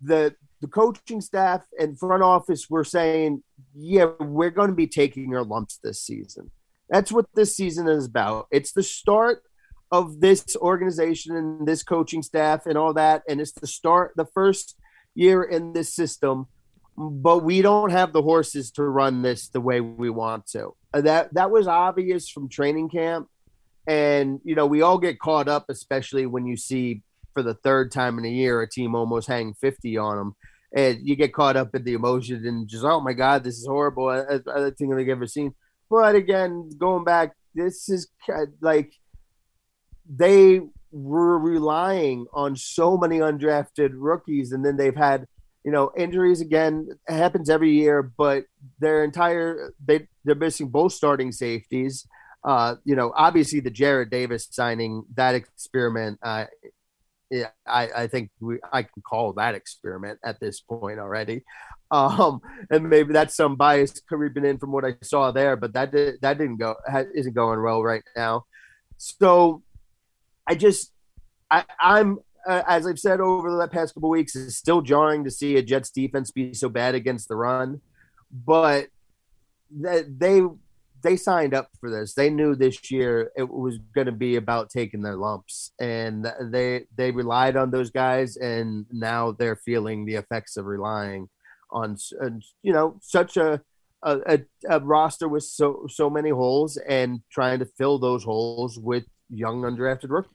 the 0.00 0.34
the 0.60 0.66
coaching 0.68 1.20
staff 1.20 1.64
and 1.78 1.98
front 1.98 2.22
office 2.22 2.68
were 2.68 2.84
saying, 2.84 3.42
"Yeah, 3.74 4.06
we're 4.18 4.50
going 4.50 4.70
to 4.70 4.74
be 4.74 4.88
taking 4.88 5.34
our 5.36 5.44
lumps 5.44 5.78
this 5.82 6.00
season." 6.00 6.50
That's 6.88 7.12
what 7.12 7.26
this 7.34 7.56
season 7.56 7.88
is 7.88 8.06
about. 8.06 8.48
It's 8.50 8.72
the 8.72 8.82
start 8.82 9.42
of 9.92 10.20
this 10.20 10.56
organization 10.56 11.36
and 11.36 11.68
this 11.68 11.84
coaching 11.84 12.22
staff 12.22 12.66
and 12.66 12.76
all 12.76 12.94
that, 12.94 13.22
and 13.28 13.40
it's 13.40 13.52
the 13.52 13.66
start, 13.68 14.12
the 14.16 14.26
first 14.26 14.76
year 15.14 15.44
in 15.44 15.72
this 15.72 15.94
system. 15.94 16.48
But 16.96 17.44
we 17.44 17.62
don't 17.62 17.90
have 17.90 18.12
the 18.12 18.22
horses 18.22 18.70
to 18.72 18.82
run 18.82 19.22
this 19.22 19.48
the 19.48 19.60
way 19.60 19.80
we 19.80 20.10
want 20.10 20.46
to. 20.48 20.74
Uh, 20.92 21.02
that 21.02 21.32
that 21.34 21.50
was 21.50 21.66
obvious 21.66 22.28
from 22.28 22.48
training 22.48 22.90
camp 22.90 23.28
and, 23.86 24.40
you 24.44 24.54
know, 24.54 24.66
we 24.66 24.82
all 24.82 24.98
get 24.98 25.18
caught 25.18 25.48
up, 25.48 25.66
especially 25.68 26.26
when 26.26 26.46
you 26.46 26.56
see 26.56 27.02
for 27.34 27.42
the 27.42 27.54
third 27.54 27.90
time 27.90 28.18
in 28.18 28.24
a 28.24 28.28
year 28.28 28.60
a 28.60 28.68
team 28.68 28.94
almost 28.94 29.26
hang 29.28 29.54
50 29.54 29.96
on 29.96 30.16
them. 30.16 30.36
And 30.74 31.06
you 31.06 31.16
get 31.16 31.34
caught 31.34 31.56
up 31.56 31.74
in 31.74 31.84
the 31.84 31.94
emotion 31.94 32.46
and 32.46 32.68
just, 32.68 32.84
oh 32.84 33.00
my 33.00 33.12
God, 33.12 33.44
this 33.44 33.58
is 33.58 33.66
horrible. 33.66 34.08
I, 34.08 34.20
I, 34.20 34.66
I 34.66 34.70
think 34.70 34.94
I've 34.94 35.08
ever 35.08 35.26
seen. 35.26 35.54
But 35.90 36.14
again, 36.14 36.70
going 36.78 37.04
back, 37.04 37.32
this 37.54 37.88
is 37.88 38.08
like 38.60 38.94
they 40.08 40.60
were 40.90 41.38
relying 41.38 42.26
on 42.32 42.56
so 42.56 42.96
many 42.96 43.18
undrafted 43.18 43.90
rookies, 43.94 44.52
and 44.52 44.64
then 44.64 44.76
they've 44.76 44.96
had 44.96 45.26
you 45.64 45.72
know 45.72 45.92
injuries 45.96 46.40
again. 46.40 46.88
It 47.08 47.12
happens 47.14 47.50
every 47.50 47.72
year, 47.72 48.02
but 48.02 48.44
their 48.78 49.04
entire 49.04 49.72
they 49.84 50.08
they're 50.24 50.34
missing 50.34 50.68
both 50.68 50.92
starting 50.92 51.32
safeties 51.32 52.06
uh, 52.44 52.76
you 52.84 52.96
know, 52.96 53.12
obviously 53.14 53.60
the 53.60 53.70
Jarrad 53.70 54.10
Davis 54.10 54.48
signing 54.50 55.04
that 55.14 55.34
experiment. 55.34 56.18
Uh, 56.22 56.46
yeah, 57.30 57.50
I, 57.66 57.88
I 57.96 58.06
think 58.08 58.30
we, 58.40 58.58
I 58.72 58.82
can 58.82 59.02
call 59.02 59.32
that 59.34 59.54
experiment 59.54 60.18
at 60.24 60.40
this 60.40 60.60
point 60.60 60.98
already. 60.98 61.44
Um, 61.90 62.40
and 62.70 62.88
maybe 62.88 63.12
that's 63.12 63.36
some 63.36 63.56
bias 63.56 64.00
creeping 64.08 64.44
in 64.44 64.58
from 64.58 64.72
what 64.72 64.84
I 64.84 64.96
saw 65.02 65.30
there, 65.30 65.56
but 65.56 65.72
that 65.74 65.92
did, 65.92 66.20
that 66.22 66.38
didn't 66.38 66.56
go 66.56 66.74
isn't 67.14 67.34
going 67.34 67.62
well 67.62 67.82
right 67.82 68.02
now. 68.16 68.44
So 68.96 69.62
I 70.46 70.54
just 70.54 70.92
I, 71.50 71.64
I'm 71.80 72.18
uh, 72.46 72.62
as 72.66 72.86
I've 72.86 72.98
said 72.98 73.20
over 73.20 73.56
the 73.56 73.68
past 73.68 73.94
couple 73.94 74.10
weeks, 74.10 74.34
it's 74.34 74.56
still 74.56 74.82
jarring 74.82 75.24
to 75.24 75.30
see 75.30 75.56
a 75.56 75.62
Jets 75.62 75.90
defense 75.90 76.30
be 76.30 76.54
so 76.54 76.68
bad 76.68 76.94
against 76.94 77.28
the 77.28 77.36
run, 77.36 77.80
but 78.30 78.88
that 79.80 80.18
they 80.18 80.42
they 81.02 81.16
signed 81.16 81.54
up 81.54 81.68
for 81.80 81.90
this. 81.90 82.14
They 82.14 82.30
knew 82.30 82.54
this 82.54 82.90
year 82.90 83.30
it 83.36 83.48
was 83.48 83.78
going 83.94 84.06
to 84.06 84.12
be 84.12 84.36
about 84.36 84.70
taking 84.70 85.02
their 85.02 85.16
lumps, 85.16 85.72
and 85.80 86.26
they 86.40 86.86
they 86.96 87.10
relied 87.10 87.56
on 87.56 87.70
those 87.70 87.90
guys, 87.90 88.36
and 88.36 88.86
now 88.90 89.32
they're 89.32 89.56
feeling 89.56 90.04
the 90.04 90.16
effects 90.16 90.56
of 90.56 90.66
relying 90.66 91.28
on 91.70 91.96
you 92.62 92.72
know 92.72 92.98
such 93.00 93.36
a 93.36 93.60
a, 94.04 94.40
a 94.68 94.80
roster 94.80 95.28
with 95.28 95.44
so 95.44 95.86
so 95.88 96.10
many 96.10 96.30
holes 96.30 96.76
and 96.88 97.20
trying 97.30 97.60
to 97.60 97.66
fill 97.78 97.98
those 97.98 98.24
holes 98.24 98.78
with 98.78 99.04
young 99.32 99.62
undrafted 99.62 100.10
rookies. 100.10 100.30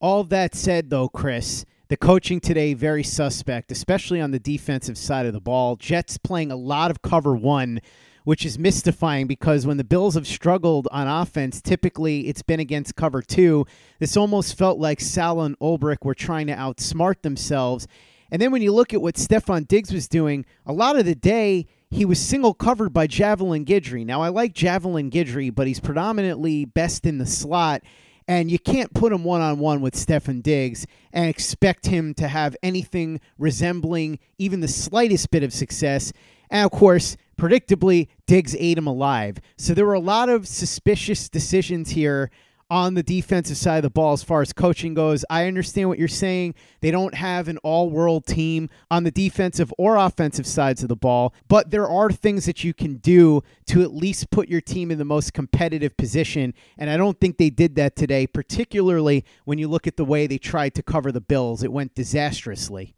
All 0.00 0.24
that 0.24 0.54
said, 0.54 0.90
though, 0.90 1.08
Chris, 1.08 1.64
the 1.88 1.96
coaching 1.96 2.40
today 2.40 2.74
very 2.74 3.04
suspect, 3.04 3.70
especially 3.70 4.20
on 4.20 4.30
the 4.30 4.38
defensive 4.38 4.98
side 4.98 5.26
of 5.26 5.32
the 5.32 5.40
ball. 5.40 5.76
Jets 5.76 6.18
playing 6.18 6.50
a 6.50 6.56
lot 6.56 6.90
of 6.90 7.02
cover 7.02 7.36
one 7.36 7.80
which 8.24 8.46
is 8.46 8.58
mystifying 8.58 9.26
because 9.26 9.66
when 9.66 9.76
the 9.76 9.84
Bills 9.84 10.14
have 10.14 10.26
struggled 10.26 10.88
on 10.90 11.08
offense, 11.08 11.60
typically 11.60 12.28
it's 12.28 12.42
been 12.42 12.60
against 12.60 12.96
cover 12.96 13.22
two. 13.22 13.66
This 13.98 14.16
almost 14.16 14.56
felt 14.56 14.78
like 14.78 15.00
Saleh 15.00 15.46
and 15.46 15.58
Ulbrich 15.58 16.04
were 16.04 16.14
trying 16.14 16.46
to 16.46 16.54
outsmart 16.54 17.22
themselves. 17.22 17.86
And 18.30 18.40
then 18.40 18.50
when 18.50 18.62
you 18.62 18.72
look 18.72 18.94
at 18.94 19.02
what 19.02 19.16
Stefon 19.16 19.68
Diggs 19.68 19.92
was 19.92 20.08
doing, 20.08 20.46
a 20.64 20.72
lot 20.72 20.96
of 20.96 21.04
the 21.04 21.14
day 21.14 21.66
he 21.90 22.04
was 22.04 22.18
single 22.18 22.54
covered 22.54 22.92
by 22.92 23.06
Javelin 23.06 23.64
Guidry. 23.64 24.06
Now 24.06 24.22
I 24.22 24.28
like 24.28 24.54
Javelin 24.54 25.10
Guidry, 25.10 25.54
but 25.54 25.66
he's 25.66 25.80
predominantly 25.80 26.64
best 26.64 27.04
in 27.04 27.18
the 27.18 27.26
slot. 27.26 27.82
And 28.32 28.50
you 28.50 28.58
can't 28.58 28.94
put 28.94 29.12
him 29.12 29.24
one 29.24 29.42
on 29.42 29.58
one 29.58 29.82
with 29.82 29.94
Stefon 29.94 30.42
Diggs 30.42 30.86
and 31.12 31.28
expect 31.28 31.88
him 31.88 32.14
to 32.14 32.28
have 32.28 32.56
anything 32.62 33.20
resembling 33.36 34.18
even 34.38 34.60
the 34.60 34.68
slightest 34.68 35.30
bit 35.30 35.42
of 35.42 35.52
success. 35.52 36.14
And 36.48 36.64
of 36.64 36.70
course, 36.72 37.18
predictably, 37.38 38.08
Diggs 38.26 38.56
ate 38.58 38.78
him 38.78 38.86
alive. 38.86 39.36
So 39.58 39.74
there 39.74 39.84
were 39.84 39.92
a 39.92 40.00
lot 40.00 40.30
of 40.30 40.48
suspicious 40.48 41.28
decisions 41.28 41.90
here 41.90 42.30
on 42.72 42.94
the 42.94 43.02
defensive 43.02 43.58
side 43.58 43.76
of 43.76 43.82
the 43.82 43.90
ball 43.90 44.14
as 44.14 44.22
far 44.22 44.40
as 44.40 44.50
coaching 44.50 44.94
goes. 44.94 45.26
I 45.28 45.46
understand 45.46 45.90
what 45.90 45.98
you're 45.98 46.08
saying. 46.08 46.54
They 46.80 46.90
don't 46.90 47.14
have 47.14 47.46
an 47.48 47.58
all 47.58 47.90
world 47.90 48.24
team 48.24 48.70
on 48.90 49.04
the 49.04 49.10
defensive 49.10 49.70
or 49.76 49.96
offensive 49.96 50.46
sides 50.46 50.82
of 50.82 50.88
the 50.88 50.96
ball, 50.96 51.34
but 51.48 51.70
there 51.70 51.86
are 51.86 52.10
things 52.10 52.46
that 52.46 52.64
you 52.64 52.72
can 52.72 52.94
do 52.94 53.42
to 53.66 53.82
at 53.82 53.92
least 53.92 54.30
put 54.30 54.48
your 54.48 54.62
team 54.62 54.90
in 54.90 54.96
the 54.96 55.04
most 55.04 55.34
competitive 55.34 55.98
position. 55.98 56.54
And 56.78 56.88
I 56.88 56.96
don't 56.96 57.20
think 57.20 57.36
they 57.36 57.50
did 57.50 57.76
that 57.76 57.94
today, 57.94 58.26
particularly 58.26 59.26
when 59.44 59.58
you 59.58 59.68
look 59.68 59.86
at 59.86 59.98
the 59.98 60.04
way 60.06 60.26
they 60.26 60.38
tried 60.38 60.74
to 60.76 60.82
cover 60.82 61.12
the 61.12 61.20
Bills. 61.20 61.62
It 61.62 61.72
went 61.72 61.94
disastrously. 61.94 62.94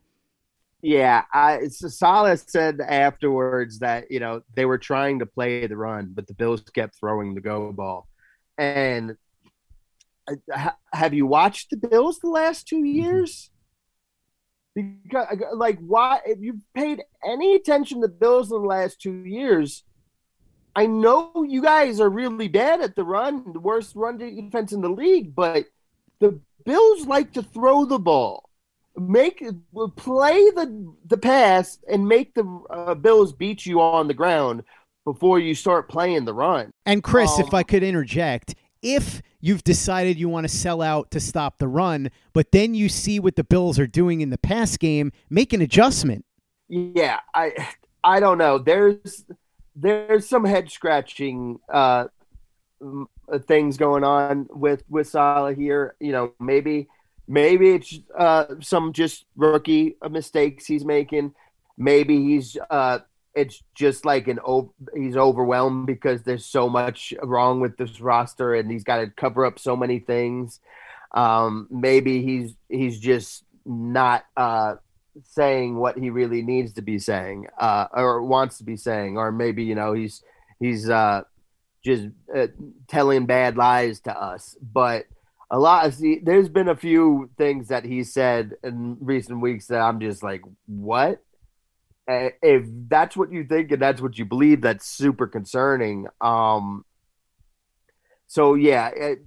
Yeah, 0.82 1.24
I 1.32 1.66
Saleh 1.66 2.38
said 2.46 2.80
afterwards 2.80 3.80
that 3.80 4.08
you 4.08 4.20
know 4.20 4.42
they 4.54 4.66
were 4.66 4.78
trying 4.78 5.18
to 5.18 5.26
play 5.26 5.66
the 5.66 5.76
run, 5.76 6.12
but 6.14 6.28
the 6.28 6.34
Bills 6.34 6.60
kept 6.60 6.94
throwing 6.94 7.34
the 7.34 7.40
go 7.40 7.72
ball. 7.72 8.06
And 8.56 9.16
have 10.92 11.14
you 11.14 11.26
watched 11.26 11.70
the 11.70 11.76
Bills 11.76 12.18
the 12.18 12.28
last 12.28 12.66
two 12.66 12.76
mm-hmm. 12.76 12.86
years? 12.86 13.50
Because 14.74 15.38
like, 15.54 15.78
why? 15.78 16.20
If 16.26 16.40
you 16.40 16.60
paid 16.74 17.02
any 17.24 17.54
attention 17.54 18.00
to 18.00 18.08
the 18.08 18.12
Bills 18.12 18.50
in 18.50 18.60
the 18.60 18.66
last 18.66 19.00
two 19.00 19.24
years, 19.24 19.84
I 20.74 20.86
know 20.86 21.44
you 21.48 21.62
guys 21.62 22.00
are 22.00 22.10
really 22.10 22.48
bad 22.48 22.80
at 22.80 22.96
the 22.96 23.04
run, 23.04 23.52
the 23.52 23.60
worst 23.60 23.94
run 23.94 24.18
defense 24.18 24.72
in 24.72 24.80
the 24.80 24.88
league, 24.88 25.34
but 25.34 25.66
the 26.18 26.40
Bills 26.64 27.06
like 27.06 27.32
to 27.34 27.42
throw 27.42 27.84
the 27.84 27.98
ball 27.98 28.50
make 28.96 29.44
play 29.96 30.50
the 30.50 30.94
the 31.06 31.16
pass 31.16 31.78
and 31.88 32.06
make 32.06 32.34
the 32.34 32.44
uh, 32.70 32.94
Bills 32.94 33.32
beat 33.32 33.66
you 33.66 33.80
on 33.80 34.08
the 34.08 34.14
ground 34.14 34.62
before 35.04 35.38
you 35.38 35.54
start 35.54 35.88
playing 35.88 36.24
the 36.24 36.34
run. 36.34 36.70
And 36.86 37.02
Chris, 37.02 37.30
um, 37.38 37.44
if 37.44 37.54
I 37.54 37.62
could 37.62 37.82
interject, 37.82 38.54
if 38.84 39.22
you've 39.40 39.64
decided 39.64 40.18
you 40.18 40.28
want 40.28 40.44
to 40.48 40.54
sell 40.54 40.80
out 40.80 41.10
to 41.10 41.20
stop 41.20 41.58
the 41.58 41.66
run, 41.66 42.10
but 42.32 42.52
then 42.52 42.74
you 42.74 42.88
see 42.88 43.18
what 43.18 43.34
the 43.34 43.44
Bills 43.44 43.78
are 43.78 43.86
doing 43.86 44.20
in 44.20 44.30
the 44.30 44.38
pass 44.38 44.76
game, 44.76 45.10
make 45.28 45.52
an 45.52 45.60
adjustment. 45.60 46.24
Yeah, 46.68 47.18
I 47.34 47.52
I 48.04 48.20
don't 48.20 48.38
know. 48.38 48.58
There's 48.58 49.24
there's 49.74 50.28
some 50.28 50.44
head 50.44 50.70
scratching 50.70 51.58
uh, 51.72 52.06
things 53.46 53.76
going 53.76 54.04
on 54.04 54.46
with 54.50 54.84
with 54.88 55.08
Saleh 55.08 55.56
here. 55.56 55.96
You 55.98 56.12
know, 56.12 56.32
maybe 56.38 56.88
Maybe 57.26 57.70
it's 57.70 57.98
uh, 58.16 58.46
some 58.60 58.92
just 58.92 59.24
rookie 59.36 59.96
mistakes 60.10 60.66
he's 60.66 60.84
making. 60.84 61.34
Maybe 61.78 62.22
he's 62.22 62.56
uh, 62.68 63.00
it's 63.34 63.62
just 63.74 64.04
like 64.04 64.28
an 64.28 64.38
he's 64.94 65.16
overwhelmed 65.16 65.86
because 65.86 66.22
there's 66.22 66.46
so 66.46 66.68
much 66.68 67.12
wrong 67.22 67.60
with 67.60 67.76
this 67.76 68.00
roster 68.00 68.54
and 68.54 68.70
he's 68.70 68.84
got 68.84 68.98
to 68.98 69.08
cover 69.08 69.44
up 69.44 69.58
so 69.58 69.76
many 69.76 69.98
things. 69.98 70.60
Um, 71.12 71.68
maybe 71.70 72.22
he's 72.22 72.54
he's 72.68 72.98
just 72.98 73.44
not 73.64 74.24
uh, 74.36 74.76
saying 75.22 75.76
what 75.76 75.98
he 75.98 76.10
really 76.10 76.42
needs 76.42 76.74
to 76.74 76.82
be 76.82 76.98
saying 76.98 77.46
uh, 77.58 77.86
or 77.92 78.22
wants 78.22 78.58
to 78.58 78.64
be 78.64 78.76
saying, 78.76 79.16
or 79.16 79.32
maybe 79.32 79.64
you 79.64 79.74
know 79.74 79.92
he's 79.92 80.22
he's 80.60 80.88
uh, 80.88 81.22
just 81.84 82.06
uh, 82.34 82.48
telling 82.88 83.26
bad 83.26 83.56
lies 83.56 84.00
to 84.00 84.16
us. 84.16 84.56
But 84.60 85.06
a 85.50 85.58
lot 85.58 85.86
of 85.86 85.94
see, 85.94 86.20
there's 86.22 86.48
been 86.48 86.68
a 86.68 86.76
few 86.76 87.30
things 87.36 87.68
that 87.68 87.84
he 87.84 88.02
said 88.02 88.54
in 88.62 88.96
recent 89.00 89.40
weeks 89.40 89.66
that 89.68 89.80
I'm 89.80 90.00
just 90.00 90.22
like, 90.22 90.42
what? 90.66 91.20
If 92.06 92.66
that's 92.88 93.16
what 93.16 93.32
you 93.32 93.44
think 93.44 93.72
and 93.72 93.80
that's 93.80 94.00
what 94.00 94.18
you 94.18 94.24
believe, 94.24 94.60
that's 94.60 94.86
super 94.86 95.26
concerning. 95.26 96.06
Um, 96.20 96.84
so 98.26 98.54
yeah, 98.54 98.88
it, 98.88 99.18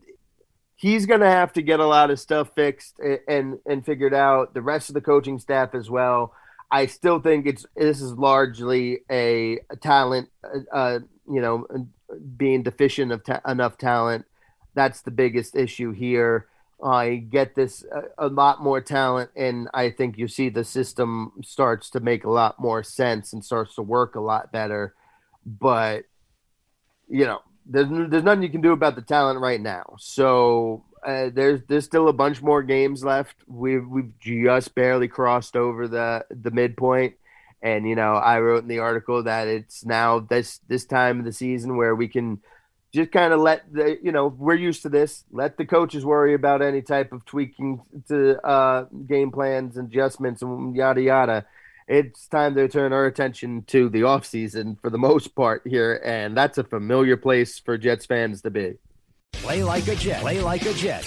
he's 0.75 1.05
gonna 1.05 1.29
have 1.29 1.53
to 1.53 1.61
get 1.61 1.79
a 1.79 1.87
lot 1.87 2.11
of 2.11 2.19
stuff 2.19 2.51
fixed 2.55 2.99
and, 2.99 3.19
and 3.27 3.59
and 3.65 3.85
figured 3.85 4.13
out. 4.13 4.53
The 4.53 4.61
rest 4.61 4.89
of 4.89 4.93
the 4.93 5.01
coaching 5.01 5.39
staff 5.39 5.73
as 5.73 5.89
well. 5.89 6.33
I 6.69 6.85
still 6.85 7.19
think 7.19 7.45
it's 7.47 7.65
this 7.75 8.01
is 8.01 8.11
largely 8.13 8.99
a, 9.09 9.59
a 9.69 9.75
talent, 9.81 10.29
uh, 10.43 10.75
uh 10.75 10.99
you 11.29 11.41
know, 11.41 11.65
being 12.35 12.63
deficient 12.63 13.11
of 13.11 13.23
ta- 13.23 13.41
enough 13.45 13.77
talent 13.77 14.25
that's 14.77 15.01
the 15.01 15.11
biggest 15.11 15.55
issue 15.55 15.91
here. 15.91 16.47
I 16.83 17.15
get 17.15 17.55
this 17.55 17.83
a, 17.83 18.27
a, 18.27 18.27
lot 18.27 18.61
more 18.61 18.81
talent, 18.81 19.31
and 19.35 19.67
I 19.73 19.89
think 19.89 20.17
you 20.17 20.27
see 20.27 20.49
the 20.49 20.63
system 20.63 21.31
starts 21.41 21.89
to 21.91 21.99
make 21.99 22.23
a 22.23 22.29
lot 22.29 22.59
more 22.59 22.83
sense 22.83 23.33
and 23.33 23.43
starts 23.43 23.75
to 23.75 23.81
work 23.81 24.15
a 24.15 24.19
lot 24.19 24.51
better. 24.51 24.93
But 25.45 26.03
you 27.07 27.25
know, 27.25 27.39
there's 27.65 27.87
there's 28.09 28.23
nothing 28.23 28.43
you 28.43 28.49
can 28.49 28.61
do 28.61 28.73
about 28.73 28.95
the 28.95 29.01
talent 29.01 29.39
right 29.39 29.59
now. 29.59 29.95
So 29.97 30.85
uh, 31.05 31.29
there's 31.33 31.61
there's 31.67 31.85
still 31.85 32.09
a 32.09 32.13
bunch 32.13 32.41
more 32.41 32.61
games 32.61 33.03
left. 33.03 33.35
We've 33.47 33.87
we've 33.87 34.17
just 34.19 34.75
barely 34.75 35.07
crossed 35.07 35.55
over 35.55 35.87
the 35.87 36.25
the 36.29 36.51
midpoint, 36.51 37.15
and 37.61 37.87
you 37.87 37.95
know 37.95 38.13
I 38.13 38.39
wrote 38.39 38.63
in 38.63 38.67
the 38.67 38.79
article 38.79 39.23
that 39.23 39.47
it's 39.47 39.83
now 39.83 40.19
this 40.19 40.59
this 40.67 40.85
time 40.85 41.19
of 41.19 41.25
the 41.25 41.33
season 41.33 41.75
where 41.75 41.95
we 41.95 42.07
can 42.07 42.39
just 42.93 43.11
kind 43.11 43.33
of 43.33 43.39
let 43.39 43.71
the 43.71 43.97
you 44.01 44.11
know 44.11 44.27
we're 44.27 44.55
used 44.55 44.81
to 44.83 44.89
this. 44.89 45.23
Let 45.31 45.57
the 45.57 45.65
coaches 45.65 46.05
worry 46.05 46.33
about 46.33 46.61
any 46.61 46.81
type 46.81 47.11
of 47.11 47.25
tweaking 47.25 47.81
to 48.07 48.41
uh, 48.45 48.85
game 49.07 49.31
plans 49.31 49.77
and 49.77 49.87
adjustments 49.87 50.41
and 50.41 50.75
yada 50.75 51.01
yada 51.01 51.45
it's 51.87 52.27
time 52.27 52.55
to 52.55 52.67
turn 52.67 52.91
our 52.91 53.05
attention 53.05 53.63
to 53.67 53.89
the 53.89 54.01
offseason 54.01 54.79
for 54.81 54.89
the 54.89 54.97
most 54.97 55.35
part 55.35 55.61
here, 55.65 56.01
and 56.03 56.35
that's 56.35 56.57
a 56.57 56.63
familiar 56.63 57.15
place 57.15 57.59
for 57.59 57.77
Jets 57.77 58.05
fans 58.05 58.41
to 58.41 58.49
be. 58.49 58.73
Play 59.33 59.63
like 59.63 59.87
a 59.87 59.95
Jet. 59.95 60.21
Play 60.21 60.41
like 60.41 60.65
a 60.65 60.73
Jet. 60.73 61.05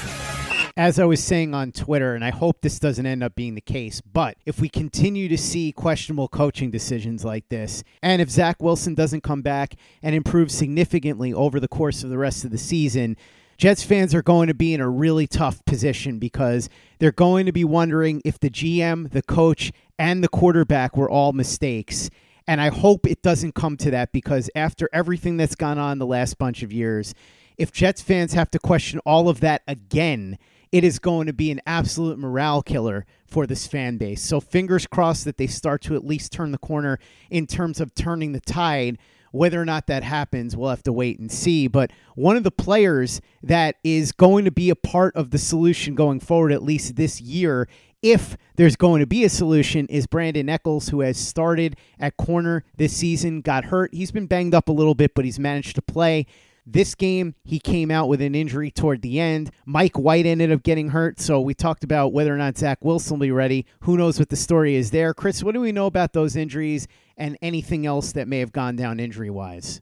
As 0.80 0.98
I 0.98 1.04
was 1.04 1.22
saying 1.22 1.52
on 1.52 1.72
Twitter, 1.72 2.14
and 2.14 2.24
I 2.24 2.30
hope 2.30 2.62
this 2.62 2.78
doesn't 2.78 3.04
end 3.04 3.22
up 3.22 3.34
being 3.34 3.54
the 3.54 3.60
case, 3.60 4.00
but 4.00 4.38
if 4.46 4.62
we 4.62 4.70
continue 4.70 5.28
to 5.28 5.36
see 5.36 5.72
questionable 5.72 6.26
coaching 6.26 6.70
decisions 6.70 7.22
like 7.22 7.46
this, 7.50 7.84
and 8.02 8.22
if 8.22 8.30
Zach 8.30 8.62
Wilson 8.62 8.94
doesn't 8.94 9.22
come 9.22 9.42
back 9.42 9.74
and 10.02 10.14
improve 10.14 10.50
significantly 10.50 11.34
over 11.34 11.60
the 11.60 11.68
course 11.68 12.02
of 12.02 12.08
the 12.08 12.16
rest 12.16 12.46
of 12.46 12.50
the 12.50 12.56
season, 12.56 13.18
Jets 13.58 13.82
fans 13.82 14.14
are 14.14 14.22
going 14.22 14.48
to 14.48 14.54
be 14.54 14.72
in 14.72 14.80
a 14.80 14.88
really 14.88 15.26
tough 15.26 15.62
position 15.66 16.18
because 16.18 16.70
they're 16.98 17.12
going 17.12 17.44
to 17.44 17.52
be 17.52 17.62
wondering 17.62 18.22
if 18.24 18.40
the 18.40 18.48
GM, 18.48 19.10
the 19.10 19.20
coach, 19.20 19.72
and 19.98 20.24
the 20.24 20.28
quarterback 20.28 20.96
were 20.96 21.10
all 21.10 21.34
mistakes. 21.34 22.08
And 22.46 22.58
I 22.58 22.70
hope 22.70 23.06
it 23.06 23.20
doesn't 23.20 23.54
come 23.54 23.76
to 23.76 23.90
that 23.90 24.12
because 24.12 24.48
after 24.56 24.88
everything 24.94 25.36
that's 25.36 25.56
gone 25.56 25.76
on 25.76 25.98
the 25.98 26.06
last 26.06 26.38
bunch 26.38 26.62
of 26.62 26.72
years, 26.72 27.14
if 27.58 27.70
Jets 27.70 28.00
fans 28.00 28.32
have 28.32 28.50
to 28.52 28.58
question 28.58 28.98
all 29.00 29.28
of 29.28 29.40
that 29.40 29.60
again, 29.68 30.38
it 30.72 30.84
is 30.84 30.98
going 30.98 31.26
to 31.26 31.32
be 31.32 31.50
an 31.50 31.60
absolute 31.66 32.18
morale 32.18 32.62
killer 32.62 33.06
for 33.26 33.46
this 33.46 33.66
fan 33.66 33.96
base. 33.96 34.22
So 34.22 34.40
fingers 34.40 34.86
crossed 34.86 35.24
that 35.24 35.36
they 35.36 35.46
start 35.46 35.82
to 35.82 35.96
at 35.96 36.06
least 36.06 36.32
turn 36.32 36.52
the 36.52 36.58
corner 36.58 36.98
in 37.30 37.46
terms 37.46 37.80
of 37.80 37.94
turning 37.94 38.32
the 38.32 38.40
tide 38.40 38.98
whether 39.32 39.60
or 39.60 39.64
not 39.64 39.86
that 39.86 40.02
happens, 40.02 40.56
we'll 40.56 40.70
have 40.70 40.82
to 40.84 40.92
wait 40.92 41.18
and 41.18 41.30
see. 41.30 41.66
But 41.68 41.92
one 42.14 42.36
of 42.36 42.44
the 42.44 42.50
players 42.50 43.20
that 43.42 43.76
is 43.84 44.12
going 44.12 44.44
to 44.44 44.50
be 44.50 44.70
a 44.70 44.76
part 44.76 45.14
of 45.16 45.30
the 45.30 45.38
solution 45.38 45.94
going 45.94 46.20
forward, 46.20 46.52
at 46.52 46.62
least 46.62 46.96
this 46.96 47.20
year, 47.20 47.68
if 48.02 48.36
there's 48.56 48.76
going 48.76 49.00
to 49.00 49.06
be 49.06 49.24
a 49.24 49.28
solution, 49.28 49.86
is 49.86 50.06
Brandin 50.06 50.50
Echols, 50.50 50.88
who 50.88 51.00
has 51.00 51.18
started 51.18 51.76
at 51.98 52.16
corner 52.16 52.64
this 52.76 52.96
season, 52.96 53.40
got 53.40 53.66
hurt. 53.66 53.94
He's 53.94 54.10
been 54.10 54.26
banged 54.26 54.54
up 54.54 54.68
a 54.68 54.72
little 54.72 54.94
bit, 54.94 55.14
but 55.14 55.24
he's 55.24 55.38
managed 55.38 55.76
to 55.76 55.82
play. 55.82 56.26
This 56.72 56.94
game, 56.94 57.34
he 57.42 57.58
came 57.58 57.90
out 57.90 58.06
with 58.08 58.20
an 58.20 58.36
injury 58.36 58.70
toward 58.70 59.02
the 59.02 59.18
end. 59.18 59.50
Mike 59.66 59.98
White 59.98 60.24
ended 60.24 60.52
up 60.52 60.62
getting 60.62 60.90
hurt, 60.90 61.18
so 61.18 61.40
we 61.40 61.52
talked 61.52 61.82
about 61.82 62.12
whether 62.12 62.32
or 62.32 62.36
not 62.36 62.56
Zach 62.56 62.84
Wilson 62.84 63.18
will 63.18 63.26
be 63.26 63.32
ready. 63.32 63.66
Who 63.80 63.96
knows 63.96 64.20
what 64.20 64.28
the 64.28 64.36
story 64.36 64.76
is 64.76 64.92
there? 64.92 65.12
Chris, 65.12 65.42
what 65.42 65.54
do 65.54 65.60
we 65.60 65.72
know 65.72 65.86
about 65.86 66.12
those 66.12 66.36
injuries 66.36 66.86
and 67.16 67.36
anything 67.42 67.86
else 67.86 68.12
that 68.12 68.28
may 68.28 68.38
have 68.38 68.52
gone 68.52 68.76
down 68.76 69.00
injury 69.00 69.30
wise? 69.30 69.80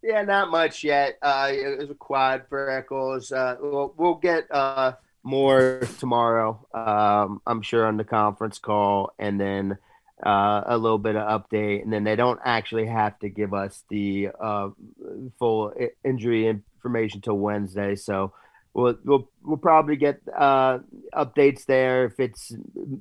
Yeah, 0.00 0.22
not 0.22 0.52
much 0.52 0.84
yet. 0.84 1.18
Uh, 1.20 1.50
it 1.50 1.78
was 1.80 1.90
a 1.90 1.94
quad 1.94 2.44
for 2.48 2.70
Echols. 2.70 3.32
Uh, 3.32 3.56
we'll, 3.60 3.92
we'll, 3.96 4.14
get 4.14 4.46
uh, 4.52 4.92
more 5.24 5.80
tomorrow, 5.98 6.64
um, 6.74 7.42
I'm 7.44 7.60
sure, 7.60 7.84
on 7.84 7.96
the 7.96 8.04
conference 8.04 8.60
call, 8.60 9.14
and 9.18 9.40
then 9.40 9.78
uh, 10.24 10.62
a 10.66 10.78
little 10.78 10.98
bit 10.98 11.16
of 11.16 11.42
update, 11.42 11.82
and 11.82 11.92
then 11.92 12.04
they 12.04 12.16
don't 12.16 12.40
actually 12.44 12.86
have 12.86 13.18
to 13.20 13.28
give 13.28 13.54
us 13.54 13.84
the 13.88 14.28
uh, 14.40 14.70
full 15.38 15.72
injury 16.04 16.48
information 16.48 17.20
till 17.20 17.38
Wednesday. 17.38 17.94
So 17.94 18.32
we'll 18.74 18.96
we'll, 19.04 19.28
we'll 19.42 19.58
probably 19.58 19.96
get 19.96 20.20
uh, 20.36 20.78
updates 21.14 21.66
there. 21.66 22.04
If 22.06 22.20
it's 22.20 22.52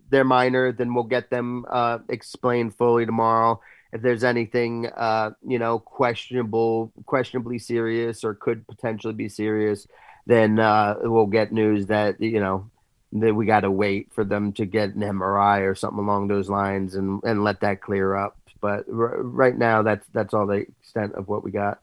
they're 0.10 0.24
minor, 0.24 0.72
then 0.72 0.94
we'll 0.94 1.06
get 1.06 1.30
them 1.30 1.66
uh, 1.70 2.00
explained 2.10 2.76
fully 2.76 3.06
tomorrow. 3.06 3.62
If 3.94 4.02
there's 4.02 4.24
anything 4.24 4.88
uh, 4.88 5.32
you 5.46 5.60
know 5.60 5.80
questionable, 5.80 6.92
questionably 7.06 7.60
serious, 7.60 8.24
or 8.24 8.36
could 8.36 8.68
potentially 8.68 9.14
be 9.14 9.30
serious, 9.30 9.88
then 10.26 10.60
uh, 10.60 10.96
we'll 11.02 11.26
get 11.26 11.52
news 11.52 11.88
that 11.88 12.22
you 12.22 12.40
know 12.40 12.70
that 13.14 13.34
we 13.34 13.46
got 13.46 13.62
to 13.62 13.72
wait 13.72 14.14
for 14.14 14.24
them 14.24 14.52
to 14.54 14.66
get 14.66 14.96
an 14.96 15.02
MRI 15.02 15.70
or 15.70 15.76
something 15.76 16.00
along 16.00 16.28
those 16.28 16.50
lines 16.50 16.96
and, 16.96 17.22
and 17.24 17.44
let 17.44 17.62
that 17.62 17.82
clear 17.82 18.16
up. 18.16 18.38
But 18.60 18.86
r- 18.90 19.22
right 19.22 19.58
now, 19.58 19.84
that's 19.84 20.06
that's 20.14 20.34
all 20.34 20.48
the 20.48 20.66
extent 20.82 21.14
of 21.14 21.28
what 21.28 21.44
we 21.44 21.52
got. 21.52 21.80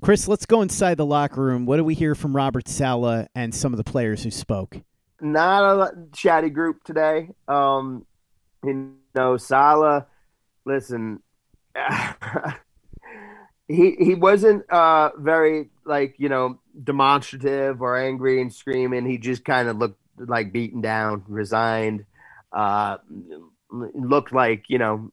Chris, 0.00 0.28
let's 0.28 0.46
go 0.46 0.62
inside 0.62 0.96
the 0.96 1.06
locker 1.06 1.42
room. 1.42 1.66
What 1.66 1.76
do 1.76 1.84
we 1.84 1.94
hear 1.94 2.14
from 2.14 2.34
Robert 2.34 2.68
Saleh 2.68 3.28
and 3.34 3.54
some 3.54 3.72
of 3.72 3.76
the 3.76 3.84
players 3.84 4.22
who 4.22 4.30
spoke? 4.30 4.80
Not 5.20 5.62
a 5.64 5.96
chatty 6.12 6.50
group 6.50 6.84
today. 6.84 7.30
Um, 7.48 8.04
you 8.62 8.94
know, 9.14 9.36
Saleh, 9.36 10.04
Listen, 10.66 11.22
he 13.68 13.92
he 13.92 14.14
wasn't 14.16 14.68
uh, 14.68 15.10
very 15.16 15.70
like 15.84 16.16
you 16.18 16.28
know 16.28 16.58
demonstrative 16.82 17.80
or 17.80 17.96
angry 17.96 18.40
and 18.42 18.52
screaming. 18.52 19.06
He 19.06 19.16
just 19.16 19.44
kind 19.44 19.68
of 19.68 19.78
looked 19.78 20.00
like 20.18 20.52
beaten 20.52 20.80
down, 20.80 21.24
resigned. 21.28 22.04
Uh, 22.52 22.98
looked 23.70 24.32
like 24.32 24.64
you 24.68 24.78
know 24.78 25.10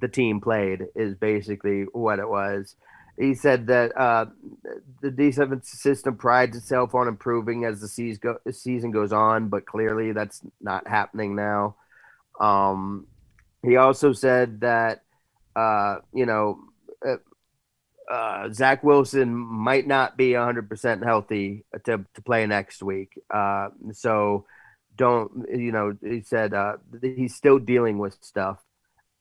the 0.00 0.08
team 0.08 0.40
played 0.40 0.86
is 0.94 1.14
basically 1.14 1.84
what 1.92 2.18
it 2.18 2.28
was. 2.28 2.76
He 3.18 3.34
said 3.34 3.66
that 3.66 3.96
uh, 3.96 4.26
the 5.02 5.10
D7 5.10 5.64
system 5.64 6.16
prides 6.16 6.56
itself 6.56 6.94
on 6.94 7.08
improving 7.08 7.64
as 7.64 7.80
the 7.80 7.86
season, 7.86 8.20
go- 8.22 8.50
season 8.50 8.90
goes 8.90 9.12
on, 9.12 9.48
but 9.48 9.66
clearly 9.66 10.12
that's 10.12 10.40
not 10.62 10.88
happening 10.88 11.36
now. 11.36 11.76
Um, 12.40 13.06
he 13.62 13.76
also 13.76 14.12
said 14.12 14.60
that 14.60 15.02
uh, 15.54 15.96
you 16.12 16.26
know 16.26 16.58
uh, 18.12 18.52
Zach 18.52 18.84
Wilson 18.84 19.34
might 19.34 19.86
not 19.86 20.18
be 20.18 20.30
100% 20.32 21.02
healthy 21.02 21.64
to, 21.84 22.04
to 22.14 22.22
play 22.22 22.46
next 22.46 22.82
week. 22.82 23.18
Uh, 23.32 23.68
so 23.92 24.44
don't, 24.96 25.46
you 25.50 25.72
know, 25.72 25.96
he 26.02 26.20
said 26.20 26.52
uh, 26.52 26.76
he's 27.00 27.34
still 27.34 27.58
dealing 27.58 27.96
with 27.96 28.18
stuff 28.20 28.62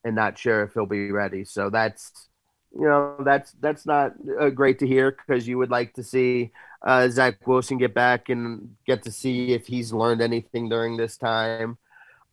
and 0.03 0.13
not 0.13 0.37
sure 0.37 0.63
if 0.63 0.73
he'll 0.73 0.85
be 0.85 1.09
ready. 1.09 1.45
So 1.45 1.69
that's, 1.69 2.27
you 2.73 2.85
know, 2.85 3.15
that's 3.23 3.53
that's 3.61 3.85
not 3.85 4.13
uh, 4.39 4.49
great 4.49 4.79
to 4.79 4.87
hear 4.87 5.11
because 5.11 5.47
you 5.47 5.57
would 5.57 5.71
like 5.71 5.93
to 5.93 6.03
see 6.03 6.51
uh, 6.85 7.07
Zach 7.07 7.47
Wilson 7.47 7.77
get 7.77 7.93
back 7.93 8.27
and 8.27 8.75
get 8.85 9.03
to 9.03 9.11
see 9.11 9.53
if 9.53 9.67
he's 9.67 9.93
learned 9.93 10.21
anything 10.21 10.67
during 10.67 10.97
this 10.97 11.15
time. 11.15 11.77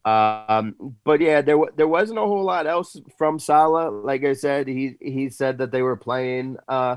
Um, 0.04 0.96
but 1.04 1.20
yeah, 1.20 1.42
there 1.42 1.58
there 1.76 1.88
wasn't 1.88 2.18
a 2.18 2.22
whole 2.22 2.44
lot 2.44 2.66
else 2.66 2.96
from 3.18 3.38
Saleh. 3.38 4.04
Like 4.04 4.24
I 4.24 4.32
said, 4.32 4.68
he 4.68 4.96
he 5.00 5.28
said 5.30 5.58
that 5.58 5.70
they 5.70 5.82
were 5.82 5.96
playing 5.96 6.56
uh, 6.68 6.96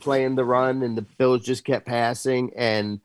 playing 0.00 0.34
the 0.34 0.44
run, 0.44 0.82
and 0.82 0.96
the 0.96 1.02
Bills 1.02 1.44
just 1.44 1.64
kept 1.64 1.86
passing. 1.86 2.52
And 2.56 3.00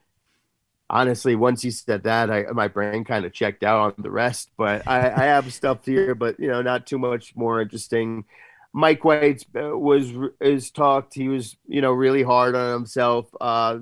honestly, 0.90 1.36
once 1.36 1.62
he 1.62 1.72
said 1.72 2.04
that, 2.04 2.30
I 2.30 2.46
my 2.52 2.68
brain 2.68 3.04
kind 3.04 3.26
of 3.26 3.34
checked 3.34 3.64
out 3.64 3.96
on 3.98 4.04
the 4.04 4.12
rest. 4.12 4.50
But 4.58 4.88
I, 4.88 5.10
I 5.10 5.26
have 5.26 5.54
stuff 5.54 5.86
here, 5.86 6.16
but 6.16 6.40
you 6.40 6.48
know, 6.48 6.62
not 6.62 6.88
too 6.88 7.00
much 7.00 7.36
more 7.36 7.62
interesting. 7.62 8.26
Mike 8.74 9.04
White 9.04 9.46
uh, 9.56 9.78
was 9.78 10.12
is 10.40 10.72
talked. 10.72 11.14
He 11.14 11.28
was 11.28 11.58
you 11.68 11.82
know 11.82 11.92
really 11.92 12.24
hard 12.24 12.56
on 12.56 12.74
himself. 12.74 13.34
Uh, 13.40 13.80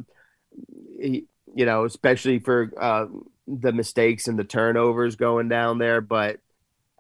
he, 1.00 1.26
you 1.56 1.66
know, 1.66 1.86
especially 1.86 2.40
for 2.40 2.72
uh, 2.80 3.06
the 3.50 3.72
mistakes 3.72 4.28
and 4.28 4.38
the 4.38 4.44
turnovers 4.44 5.16
going 5.16 5.50
down 5.50 5.78
there, 5.78 6.02
but 6.02 6.40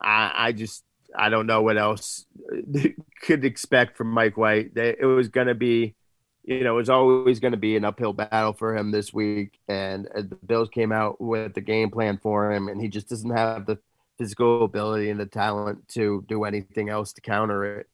I, 0.01 0.31
I 0.35 0.51
just 0.51 0.83
I 1.17 1.29
don't 1.29 1.47
know 1.47 1.62
what 1.62 1.77
else 1.77 2.25
could 3.21 3.45
expect 3.45 3.97
from 3.97 4.12
Mike 4.12 4.38
White. 4.38 4.71
It 4.75 5.05
was 5.05 5.27
going 5.27 5.47
to 5.47 5.55
be, 5.55 5.95
you 6.43 6.63
know, 6.63 6.73
it 6.73 6.77
was 6.77 6.89
always 6.89 7.39
going 7.39 7.51
to 7.51 7.57
be 7.57 7.75
an 7.75 7.85
uphill 7.85 8.13
battle 8.13 8.53
for 8.53 8.75
him 8.75 8.91
this 8.91 9.13
week, 9.13 9.59
and 9.67 10.07
uh, 10.15 10.21
the 10.21 10.35
Bills 10.35 10.69
came 10.69 10.91
out 10.91 11.19
with 11.21 11.53
the 11.53 11.62
game 11.62 11.89
plan 11.91 12.17
for 12.21 12.51
him, 12.51 12.67
and 12.67 12.81
he 12.81 12.88
just 12.88 13.09
doesn't 13.09 13.35
have 13.35 13.65
the 13.65 13.77
physical 14.17 14.65
ability 14.65 15.09
and 15.09 15.19
the 15.19 15.25
talent 15.25 15.88
to 15.88 16.25
do 16.27 16.43
anything 16.43 16.89
else 16.89 17.13
to 17.13 17.21
counter 17.21 17.79
it. 17.79 17.88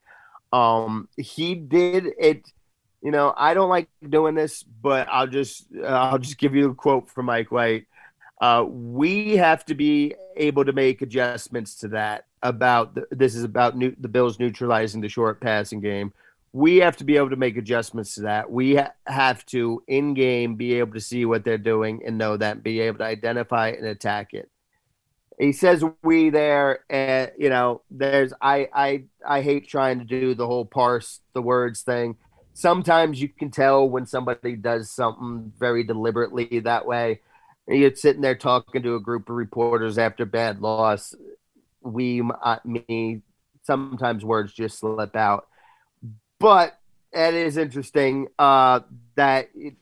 Um, 0.52 1.10
he 1.18 1.56
did 1.56 2.08
it. 2.18 2.48
You 3.02 3.12
know, 3.12 3.34
I 3.38 3.54
don't 3.54 3.70
like 3.70 3.88
doing 4.08 4.34
this, 4.34 4.64
but 4.64 5.08
I'll 5.12 5.28
just 5.28 5.68
I'll 5.86 6.18
just 6.18 6.40
give 6.40 6.56
you 6.56 6.72
a 6.72 6.76
quote 6.76 7.10
from 7.10 7.28
Mike 7.28 7.52
White. 7.52 7.86
Uh, 8.42 8.66
we 8.68 9.38
have 9.38 9.66
to 9.66 9.76
be 9.76 10.14
able 10.36 10.66
to 10.66 10.74
make 10.74 11.02
adjustments 11.02 11.76
to 11.76 11.88
that. 11.90 12.26
About 12.44 12.94
the, 12.94 13.08
this 13.10 13.34
is 13.34 13.44
about 13.44 13.76
new, 13.76 13.96
the 14.00 14.08
Bills 14.08 14.38
neutralizing 14.40 15.02
the 15.02 15.10
short 15.10 15.42
passing 15.42 15.80
game. 15.80 16.14
We 16.54 16.78
have 16.78 16.96
to 16.98 17.04
be 17.04 17.18
able 17.18 17.32
to 17.32 17.36
make 17.36 17.58
adjustments 17.58 18.16
to 18.16 18.22
that. 18.22 18.52
We 18.52 18.76
ha- 18.76 18.94
have 19.08 19.46
to 19.48 19.84
in 19.88 20.14
game 20.14 20.56
be 20.56 20.76
able 20.76 20.94
to 20.94 21.02
see 21.02 21.26
what 21.26 21.44
they're 21.44 21.58
doing 21.58 22.04
and 22.06 22.18
know 22.18 22.38
that, 22.38 22.64
be 22.64 22.82
able 22.82 23.00
to 23.00 23.06
identify 23.06 23.70
and 23.70 23.86
attack 23.86 24.34
it. 24.34 24.50
He 25.40 25.52
says 25.52 25.84
we 26.04 26.30
there, 26.30 26.80
and 26.90 27.32
you 27.38 27.50
know, 27.50 27.82
there's 27.92 28.32
I 28.42 28.70
I 28.74 29.04
I 29.28 29.42
hate 29.42 29.68
trying 29.68 30.00
to 30.00 30.06
do 30.06 30.34
the 30.34 30.48
whole 30.48 30.66
parse 30.66 31.20
the 31.34 31.42
words 31.42 31.82
thing. 31.82 32.16
sometimes 32.56 33.22
you 33.22 33.30
can 33.30 33.52
tell 33.52 33.88
when 33.88 34.06
somebody 34.08 34.56
does 34.56 34.90
something 34.90 35.52
very 35.60 35.84
deliberately 35.84 36.60
that 36.60 36.88
way. 36.88 37.20
You're 37.68 37.96
sitting 37.96 38.22
there 38.22 38.36
talking 38.36 38.84
to 38.84 38.96
a 38.96 39.00
group 39.00 39.30
of 39.30 39.36
reporters 39.36 39.98
after 39.98 40.26
bad 40.26 40.62
loss. 40.62 41.16
We, 41.82 42.22
uh, 42.42 42.58
me, 42.64 43.22
sometimes 43.64 44.24
words 44.24 44.54
just 44.54 44.80
slip 44.80 45.16
out. 45.16 45.48
But 46.40 46.78
it 47.12 47.34
is 47.34 47.58
interesting 47.58 48.28
uh, 48.38 48.82
that 49.16 49.50
it, 49.56 49.76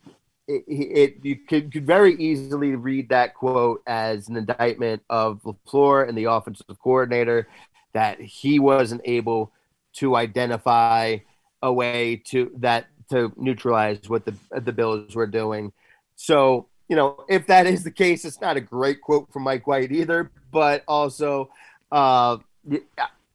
it, 0.46 0.64
it, 0.68 1.24
you 1.24 1.36
could, 1.36 1.72
could 1.72 1.86
very 1.86 2.14
easily 2.14 2.74
read 2.74 3.10
that 3.10 3.34
quote 3.34 3.82
as 3.86 4.28
an 4.28 4.36
indictment 4.36 5.02
of 5.10 5.42
LaFleur 5.42 6.08
and 6.08 6.16
the 6.16 6.24
offensive 6.24 6.78
coordinator 6.82 7.48
that 7.92 8.20
he 8.20 8.58
wasn't 8.58 9.02
able 9.04 9.52
to 9.94 10.16
identify 10.16 11.18
a 11.62 11.72
way 11.72 12.16
to 12.26 12.50
that 12.58 12.86
to 13.10 13.32
neutralize 13.36 14.08
what 14.08 14.24
the 14.24 14.34
the 14.60 14.72
Bills 14.72 15.14
were 15.14 15.26
doing. 15.26 15.72
So 16.16 16.68
you 16.88 16.96
know, 16.96 17.24
if 17.28 17.46
that 17.46 17.66
is 17.66 17.84
the 17.84 17.90
case, 17.90 18.24
it's 18.24 18.40
not 18.40 18.56
a 18.56 18.60
great 18.60 19.00
quote 19.00 19.32
from 19.32 19.42
Mike 19.42 19.66
White 19.66 19.92
either. 19.92 20.30
But 20.50 20.84
also, 20.86 21.50
uh, 21.90 22.38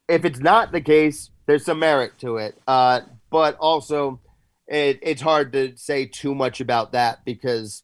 if 0.08 0.24
it's 0.24 0.40
not 0.40 0.72
the 0.72 0.80
case, 0.80 1.30
there's 1.46 1.64
some 1.64 1.80
merit 1.80 2.12
to 2.20 2.36
it. 2.36 2.58
Uh, 2.66 3.00
but 3.30 3.56
also, 3.58 4.20
it, 4.66 5.00
it's 5.02 5.22
hard 5.22 5.52
to 5.52 5.76
say 5.76 6.06
too 6.06 6.34
much 6.34 6.60
about 6.60 6.92
that 6.92 7.24
because, 7.24 7.82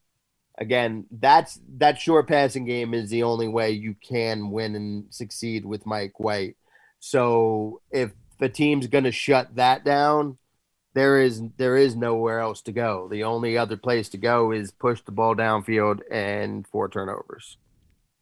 again, 0.56 1.06
that's 1.10 1.60
that 1.78 1.98
short 1.98 2.28
passing 2.28 2.64
game 2.64 2.94
is 2.94 3.10
the 3.10 3.24
only 3.24 3.48
way 3.48 3.72
you 3.72 3.94
can 3.94 4.50
win 4.50 4.74
and 4.74 5.06
succeed 5.10 5.64
with 5.66 5.84
Mike 5.84 6.18
White. 6.20 6.56
So 7.00 7.80
if 7.90 8.12
the 8.38 8.48
team's 8.48 8.86
going 8.86 9.04
to 9.04 9.12
shut 9.12 9.56
that 9.56 9.84
down, 9.84 10.38
there 10.96 11.20
is 11.20 11.42
there 11.58 11.76
is 11.76 11.94
nowhere 11.94 12.40
else 12.40 12.62
to 12.62 12.72
go. 12.72 13.06
The 13.08 13.22
only 13.22 13.58
other 13.58 13.76
place 13.76 14.08
to 14.08 14.16
go 14.16 14.50
is 14.50 14.72
push 14.72 15.02
the 15.02 15.12
ball 15.12 15.36
downfield 15.36 16.00
and 16.10 16.66
four 16.66 16.88
turnovers. 16.88 17.58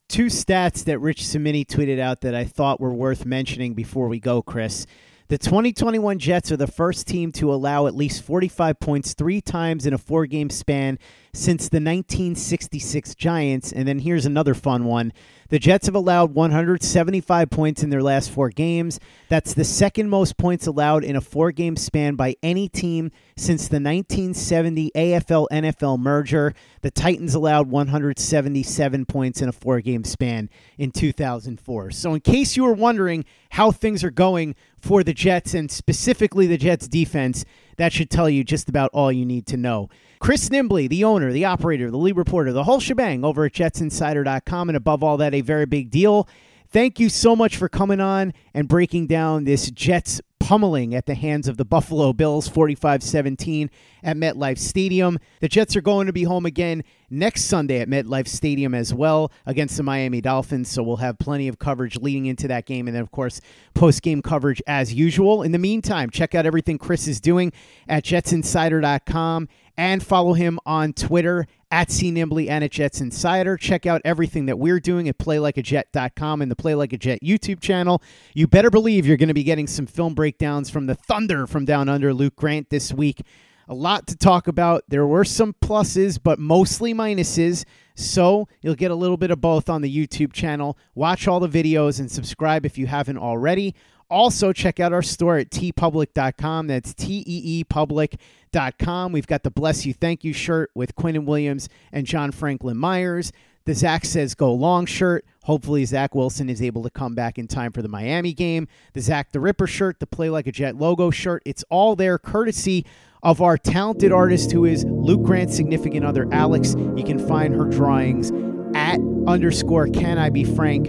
Two 0.08 0.26
stats 0.26 0.84
that 0.84 0.98
Rich 0.98 1.24
Cimini 1.24 1.64
tweeted 1.64 2.00
out 2.00 2.22
that 2.22 2.34
I 2.34 2.44
thought 2.44 2.80
were 2.80 2.92
worth 2.92 3.24
mentioning 3.24 3.74
before 3.74 4.08
we 4.08 4.18
go, 4.18 4.42
Chris. 4.42 4.86
The 5.28 5.38
2021 5.38 6.18
Jets 6.18 6.50
are 6.50 6.56
the 6.56 6.66
first 6.66 7.06
team 7.06 7.30
to 7.32 7.54
allow 7.54 7.86
at 7.86 7.94
least 7.94 8.22
45 8.24 8.80
points 8.80 9.14
three 9.14 9.40
times 9.40 9.86
in 9.86 9.94
a 9.94 9.98
four 9.98 10.26
game 10.26 10.50
span 10.50 10.98
since 11.34 11.68
the 11.68 11.76
1966 11.76 13.14
Giants. 13.16 13.72
And 13.72 13.86
then 13.86 13.98
here's 13.98 14.24
another 14.24 14.54
fun 14.54 14.84
one. 14.84 15.12
The 15.50 15.58
Jets 15.58 15.86
have 15.86 15.94
allowed 15.94 16.34
175 16.34 17.50
points 17.50 17.82
in 17.82 17.90
their 17.90 18.02
last 18.02 18.30
four 18.30 18.48
games. 18.48 18.98
That's 19.28 19.52
the 19.52 19.64
second 19.64 20.08
most 20.08 20.38
points 20.38 20.66
allowed 20.66 21.04
in 21.04 21.16
a 21.16 21.20
four 21.20 21.52
game 21.52 21.76
span 21.76 22.14
by 22.14 22.36
any 22.42 22.68
team 22.68 23.10
since 23.36 23.68
the 23.68 23.76
1970 23.76 24.90
AFL 24.96 25.46
NFL 25.52 25.98
merger. 25.98 26.54
The 26.80 26.90
Titans 26.90 27.34
allowed 27.34 27.68
177 27.68 29.04
points 29.06 29.42
in 29.42 29.48
a 29.48 29.52
four 29.52 29.80
game 29.80 30.04
span 30.04 30.48
in 30.78 30.90
2004. 30.90 31.90
So, 31.90 32.14
in 32.14 32.20
case 32.20 32.56
you 32.56 32.64
were 32.64 32.72
wondering 32.72 33.24
how 33.50 33.70
things 33.70 34.02
are 34.02 34.10
going 34.10 34.54
for 34.80 35.02
the 35.02 35.14
Jets 35.14 35.54
and 35.54 35.70
specifically 35.70 36.46
the 36.46 36.58
Jets 36.58 36.88
defense, 36.88 37.44
that 37.76 37.92
should 37.92 38.10
tell 38.10 38.30
you 38.30 38.44
just 38.44 38.68
about 38.68 38.90
all 38.92 39.12
you 39.12 39.24
need 39.24 39.46
to 39.46 39.56
know. 39.56 39.88
Chris 40.18 40.48
Nimbley, 40.48 40.88
the 40.88 41.04
owner, 41.04 41.32
the 41.32 41.44
operator, 41.44 41.90
the 41.90 41.96
lead 41.96 42.16
reporter, 42.16 42.52
the 42.52 42.64
whole 42.64 42.80
shebang 42.80 43.24
over 43.24 43.44
at 43.44 43.52
jetsinsider.com. 43.52 44.68
And 44.68 44.76
above 44.76 45.02
all 45.02 45.16
that, 45.18 45.34
a 45.34 45.40
very 45.40 45.66
big 45.66 45.90
deal. 45.90 46.28
Thank 46.68 46.98
you 46.98 47.08
so 47.08 47.36
much 47.36 47.56
for 47.56 47.68
coming 47.68 48.00
on 48.00 48.32
and 48.52 48.66
breaking 48.66 49.06
down 49.06 49.44
this 49.44 49.70
Jets 49.70 50.20
pummeling 50.44 50.94
at 50.94 51.06
the 51.06 51.14
hands 51.14 51.48
of 51.48 51.56
the 51.56 51.64
Buffalo 51.64 52.12
Bills 52.12 52.46
45 52.48 53.02
17 53.02 53.70
at 54.02 54.16
MetLife 54.16 54.58
Stadium. 54.58 55.18
The 55.40 55.48
Jets 55.48 55.74
are 55.74 55.80
going 55.80 56.06
to 56.06 56.12
be 56.12 56.24
home 56.24 56.44
again 56.44 56.84
next 57.08 57.44
Sunday 57.44 57.80
at 57.80 57.88
MetLife 57.88 58.28
Stadium 58.28 58.74
as 58.74 58.92
well 58.92 59.32
against 59.46 59.78
the 59.78 59.82
Miami 59.82 60.20
Dolphins. 60.20 60.68
So 60.68 60.82
we'll 60.82 60.96
have 60.96 61.18
plenty 61.18 61.48
of 61.48 61.58
coverage 61.58 61.96
leading 61.96 62.26
into 62.26 62.46
that 62.48 62.66
game. 62.66 62.86
And 62.86 62.94
then, 62.94 63.02
of 63.02 63.10
course, 63.10 63.40
post 63.72 64.02
game 64.02 64.20
coverage 64.20 64.60
as 64.66 64.92
usual. 64.92 65.42
In 65.42 65.52
the 65.52 65.58
meantime, 65.58 66.10
check 66.10 66.34
out 66.34 66.44
everything 66.44 66.76
Chris 66.76 67.08
is 67.08 67.22
doing 67.22 67.50
at 67.88 68.04
jetsinsider.com 68.04 69.48
and 69.76 70.02
follow 70.02 70.32
him 70.32 70.58
on 70.66 70.92
Twitter 70.92 71.46
at 71.70 71.88
CNimbly 71.88 72.48
and 72.48 72.62
at 72.62 72.70
Jets 72.70 73.00
Insider. 73.00 73.56
Check 73.56 73.86
out 73.86 74.00
everything 74.04 74.46
that 74.46 74.58
we're 74.58 74.80
doing 74.80 75.08
at 75.08 75.18
playlikeajet.com 75.18 76.42
and 76.42 76.50
the 76.50 76.56
Play 76.56 76.74
Like 76.74 76.92
a 76.92 76.98
Jet 76.98 77.20
YouTube 77.22 77.60
channel. 77.60 78.02
You 78.34 78.46
better 78.46 78.70
believe 78.70 79.06
you're 79.06 79.16
going 79.16 79.28
to 79.28 79.34
be 79.34 79.42
getting 79.42 79.66
some 79.66 79.86
film 79.86 80.14
breakdowns 80.14 80.70
from 80.70 80.86
the 80.86 80.94
Thunder 80.94 81.46
from 81.46 81.64
Down 81.64 81.88
Under, 81.88 82.14
Luke 82.14 82.36
Grant, 82.36 82.70
this 82.70 82.92
week. 82.92 83.22
A 83.68 83.74
lot 83.74 84.06
to 84.08 84.16
talk 84.16 84.46
about. 84.46 84.84
There 84.88 85.06
were 85.06 85.24
some 85.24 85.54
pluses, 85.54 86.18
but 86.22 86.38
mostly 86.38 86.92
minuses. 86.92 87.64
So 87.94 88.46
you'll 88.60 88.74
get 88.74 88.90
a 88.90 88.94
little 88.94 89.16
bit 89.16 89.30
of 89.30 89.40
both 89.40 89.70
on 89.70 89.80
the 89.80 90.06
YouTube 90.06 90.32
channel. 90.32 90.76
Watch 90.94 91.26
all 91.26 91.40
the 91.40 91.48
videos 91.48 91.98
and 91.98 92.10
subscribe 92.10 92.66
if 92.66 92.76
you 92.76 92.86
haven't 92.86 93.18
already. 93.18 93.74
Also, 94.10 94.52
check 94.52 94.80
out 94.80 94.92
our 94.92 95.02
store 95.02 95.38
at 95.38 95.50
teepublic.com. 95.50 96.66
That's 96.66 96.94
T 96.94 97.24
E 97.26 97.42
E 97.44 97.64
public.com. 97.64 99.12
We've 99.12 99.26
got 99.26 99.42
the 99.42 99.50
Bless 99.50 99.86
You 99.86 99.92
Thank 99.92 100.24
You 100.24 100.32
shirt 100.32 100.70
with 100.74 100.94
Quinnen 100.94 101.24
Williams 101.24 101.68
and 101.92 102.06
John 102.06 102.32
Franklin 102.32 102.76
Myers. 102.76 103.32
The 103.66 103.74
Zach 103.74 104.04
Says 104.04 104.34
Go 104.34 104.52
Long 104.52 104.84
shirt. 104.84 105.24
Hopefully, 105.44 105.84
Zach 105.86 106.14
Wilson 106.14 106.50
is 106.50 106.60
able 106.60 106.82
to 106.82 106.90
come 106.90 107.14
back 107.14 107.38
in 107.38 107.46
time 107.46 107.72
for 107.72 107.80
the 107.80 107.88
Miami 107.88 108.34
game. 108.34 108.68
The 108.92 109.00
Zach 109.00 109.32
the 109.32 109.40
Ripper 109.40 109.66
shirt, 109.66 110.00
the 110.00 110.06
Play 110.06 110.28
Like 110.28 110.46
a 110.46 110.52
Jet 110.52 110.76
logo 110.76 111.10
shirt. 111.10 111.42
It's 111.46 111.64
all 111.70 111.96
there 111.96 112.18
courtesy 112.18 112.84
of 113.22 113.40
our 113.40 113.56
talented 113.56 114.12
artist 114.12 114.52
who 114.52 114.66
is 114.66 114.84
Luke 114.84 115.22
Grant's 115.22 115.56
significant 115.56 116.04
other, 116.04 116.28
Alex. 116.30 116.74
You 116.94 117.04
can 117.04 117.26
find 117.26 117.54
her 117.54 117.64
drawings 117.64 118.30
at 118.74 119.00
underscore 119.26 119.88
can 119.88 120.18
I 120.18 120.28
be 120.28 120.44
frank 120.44 120.88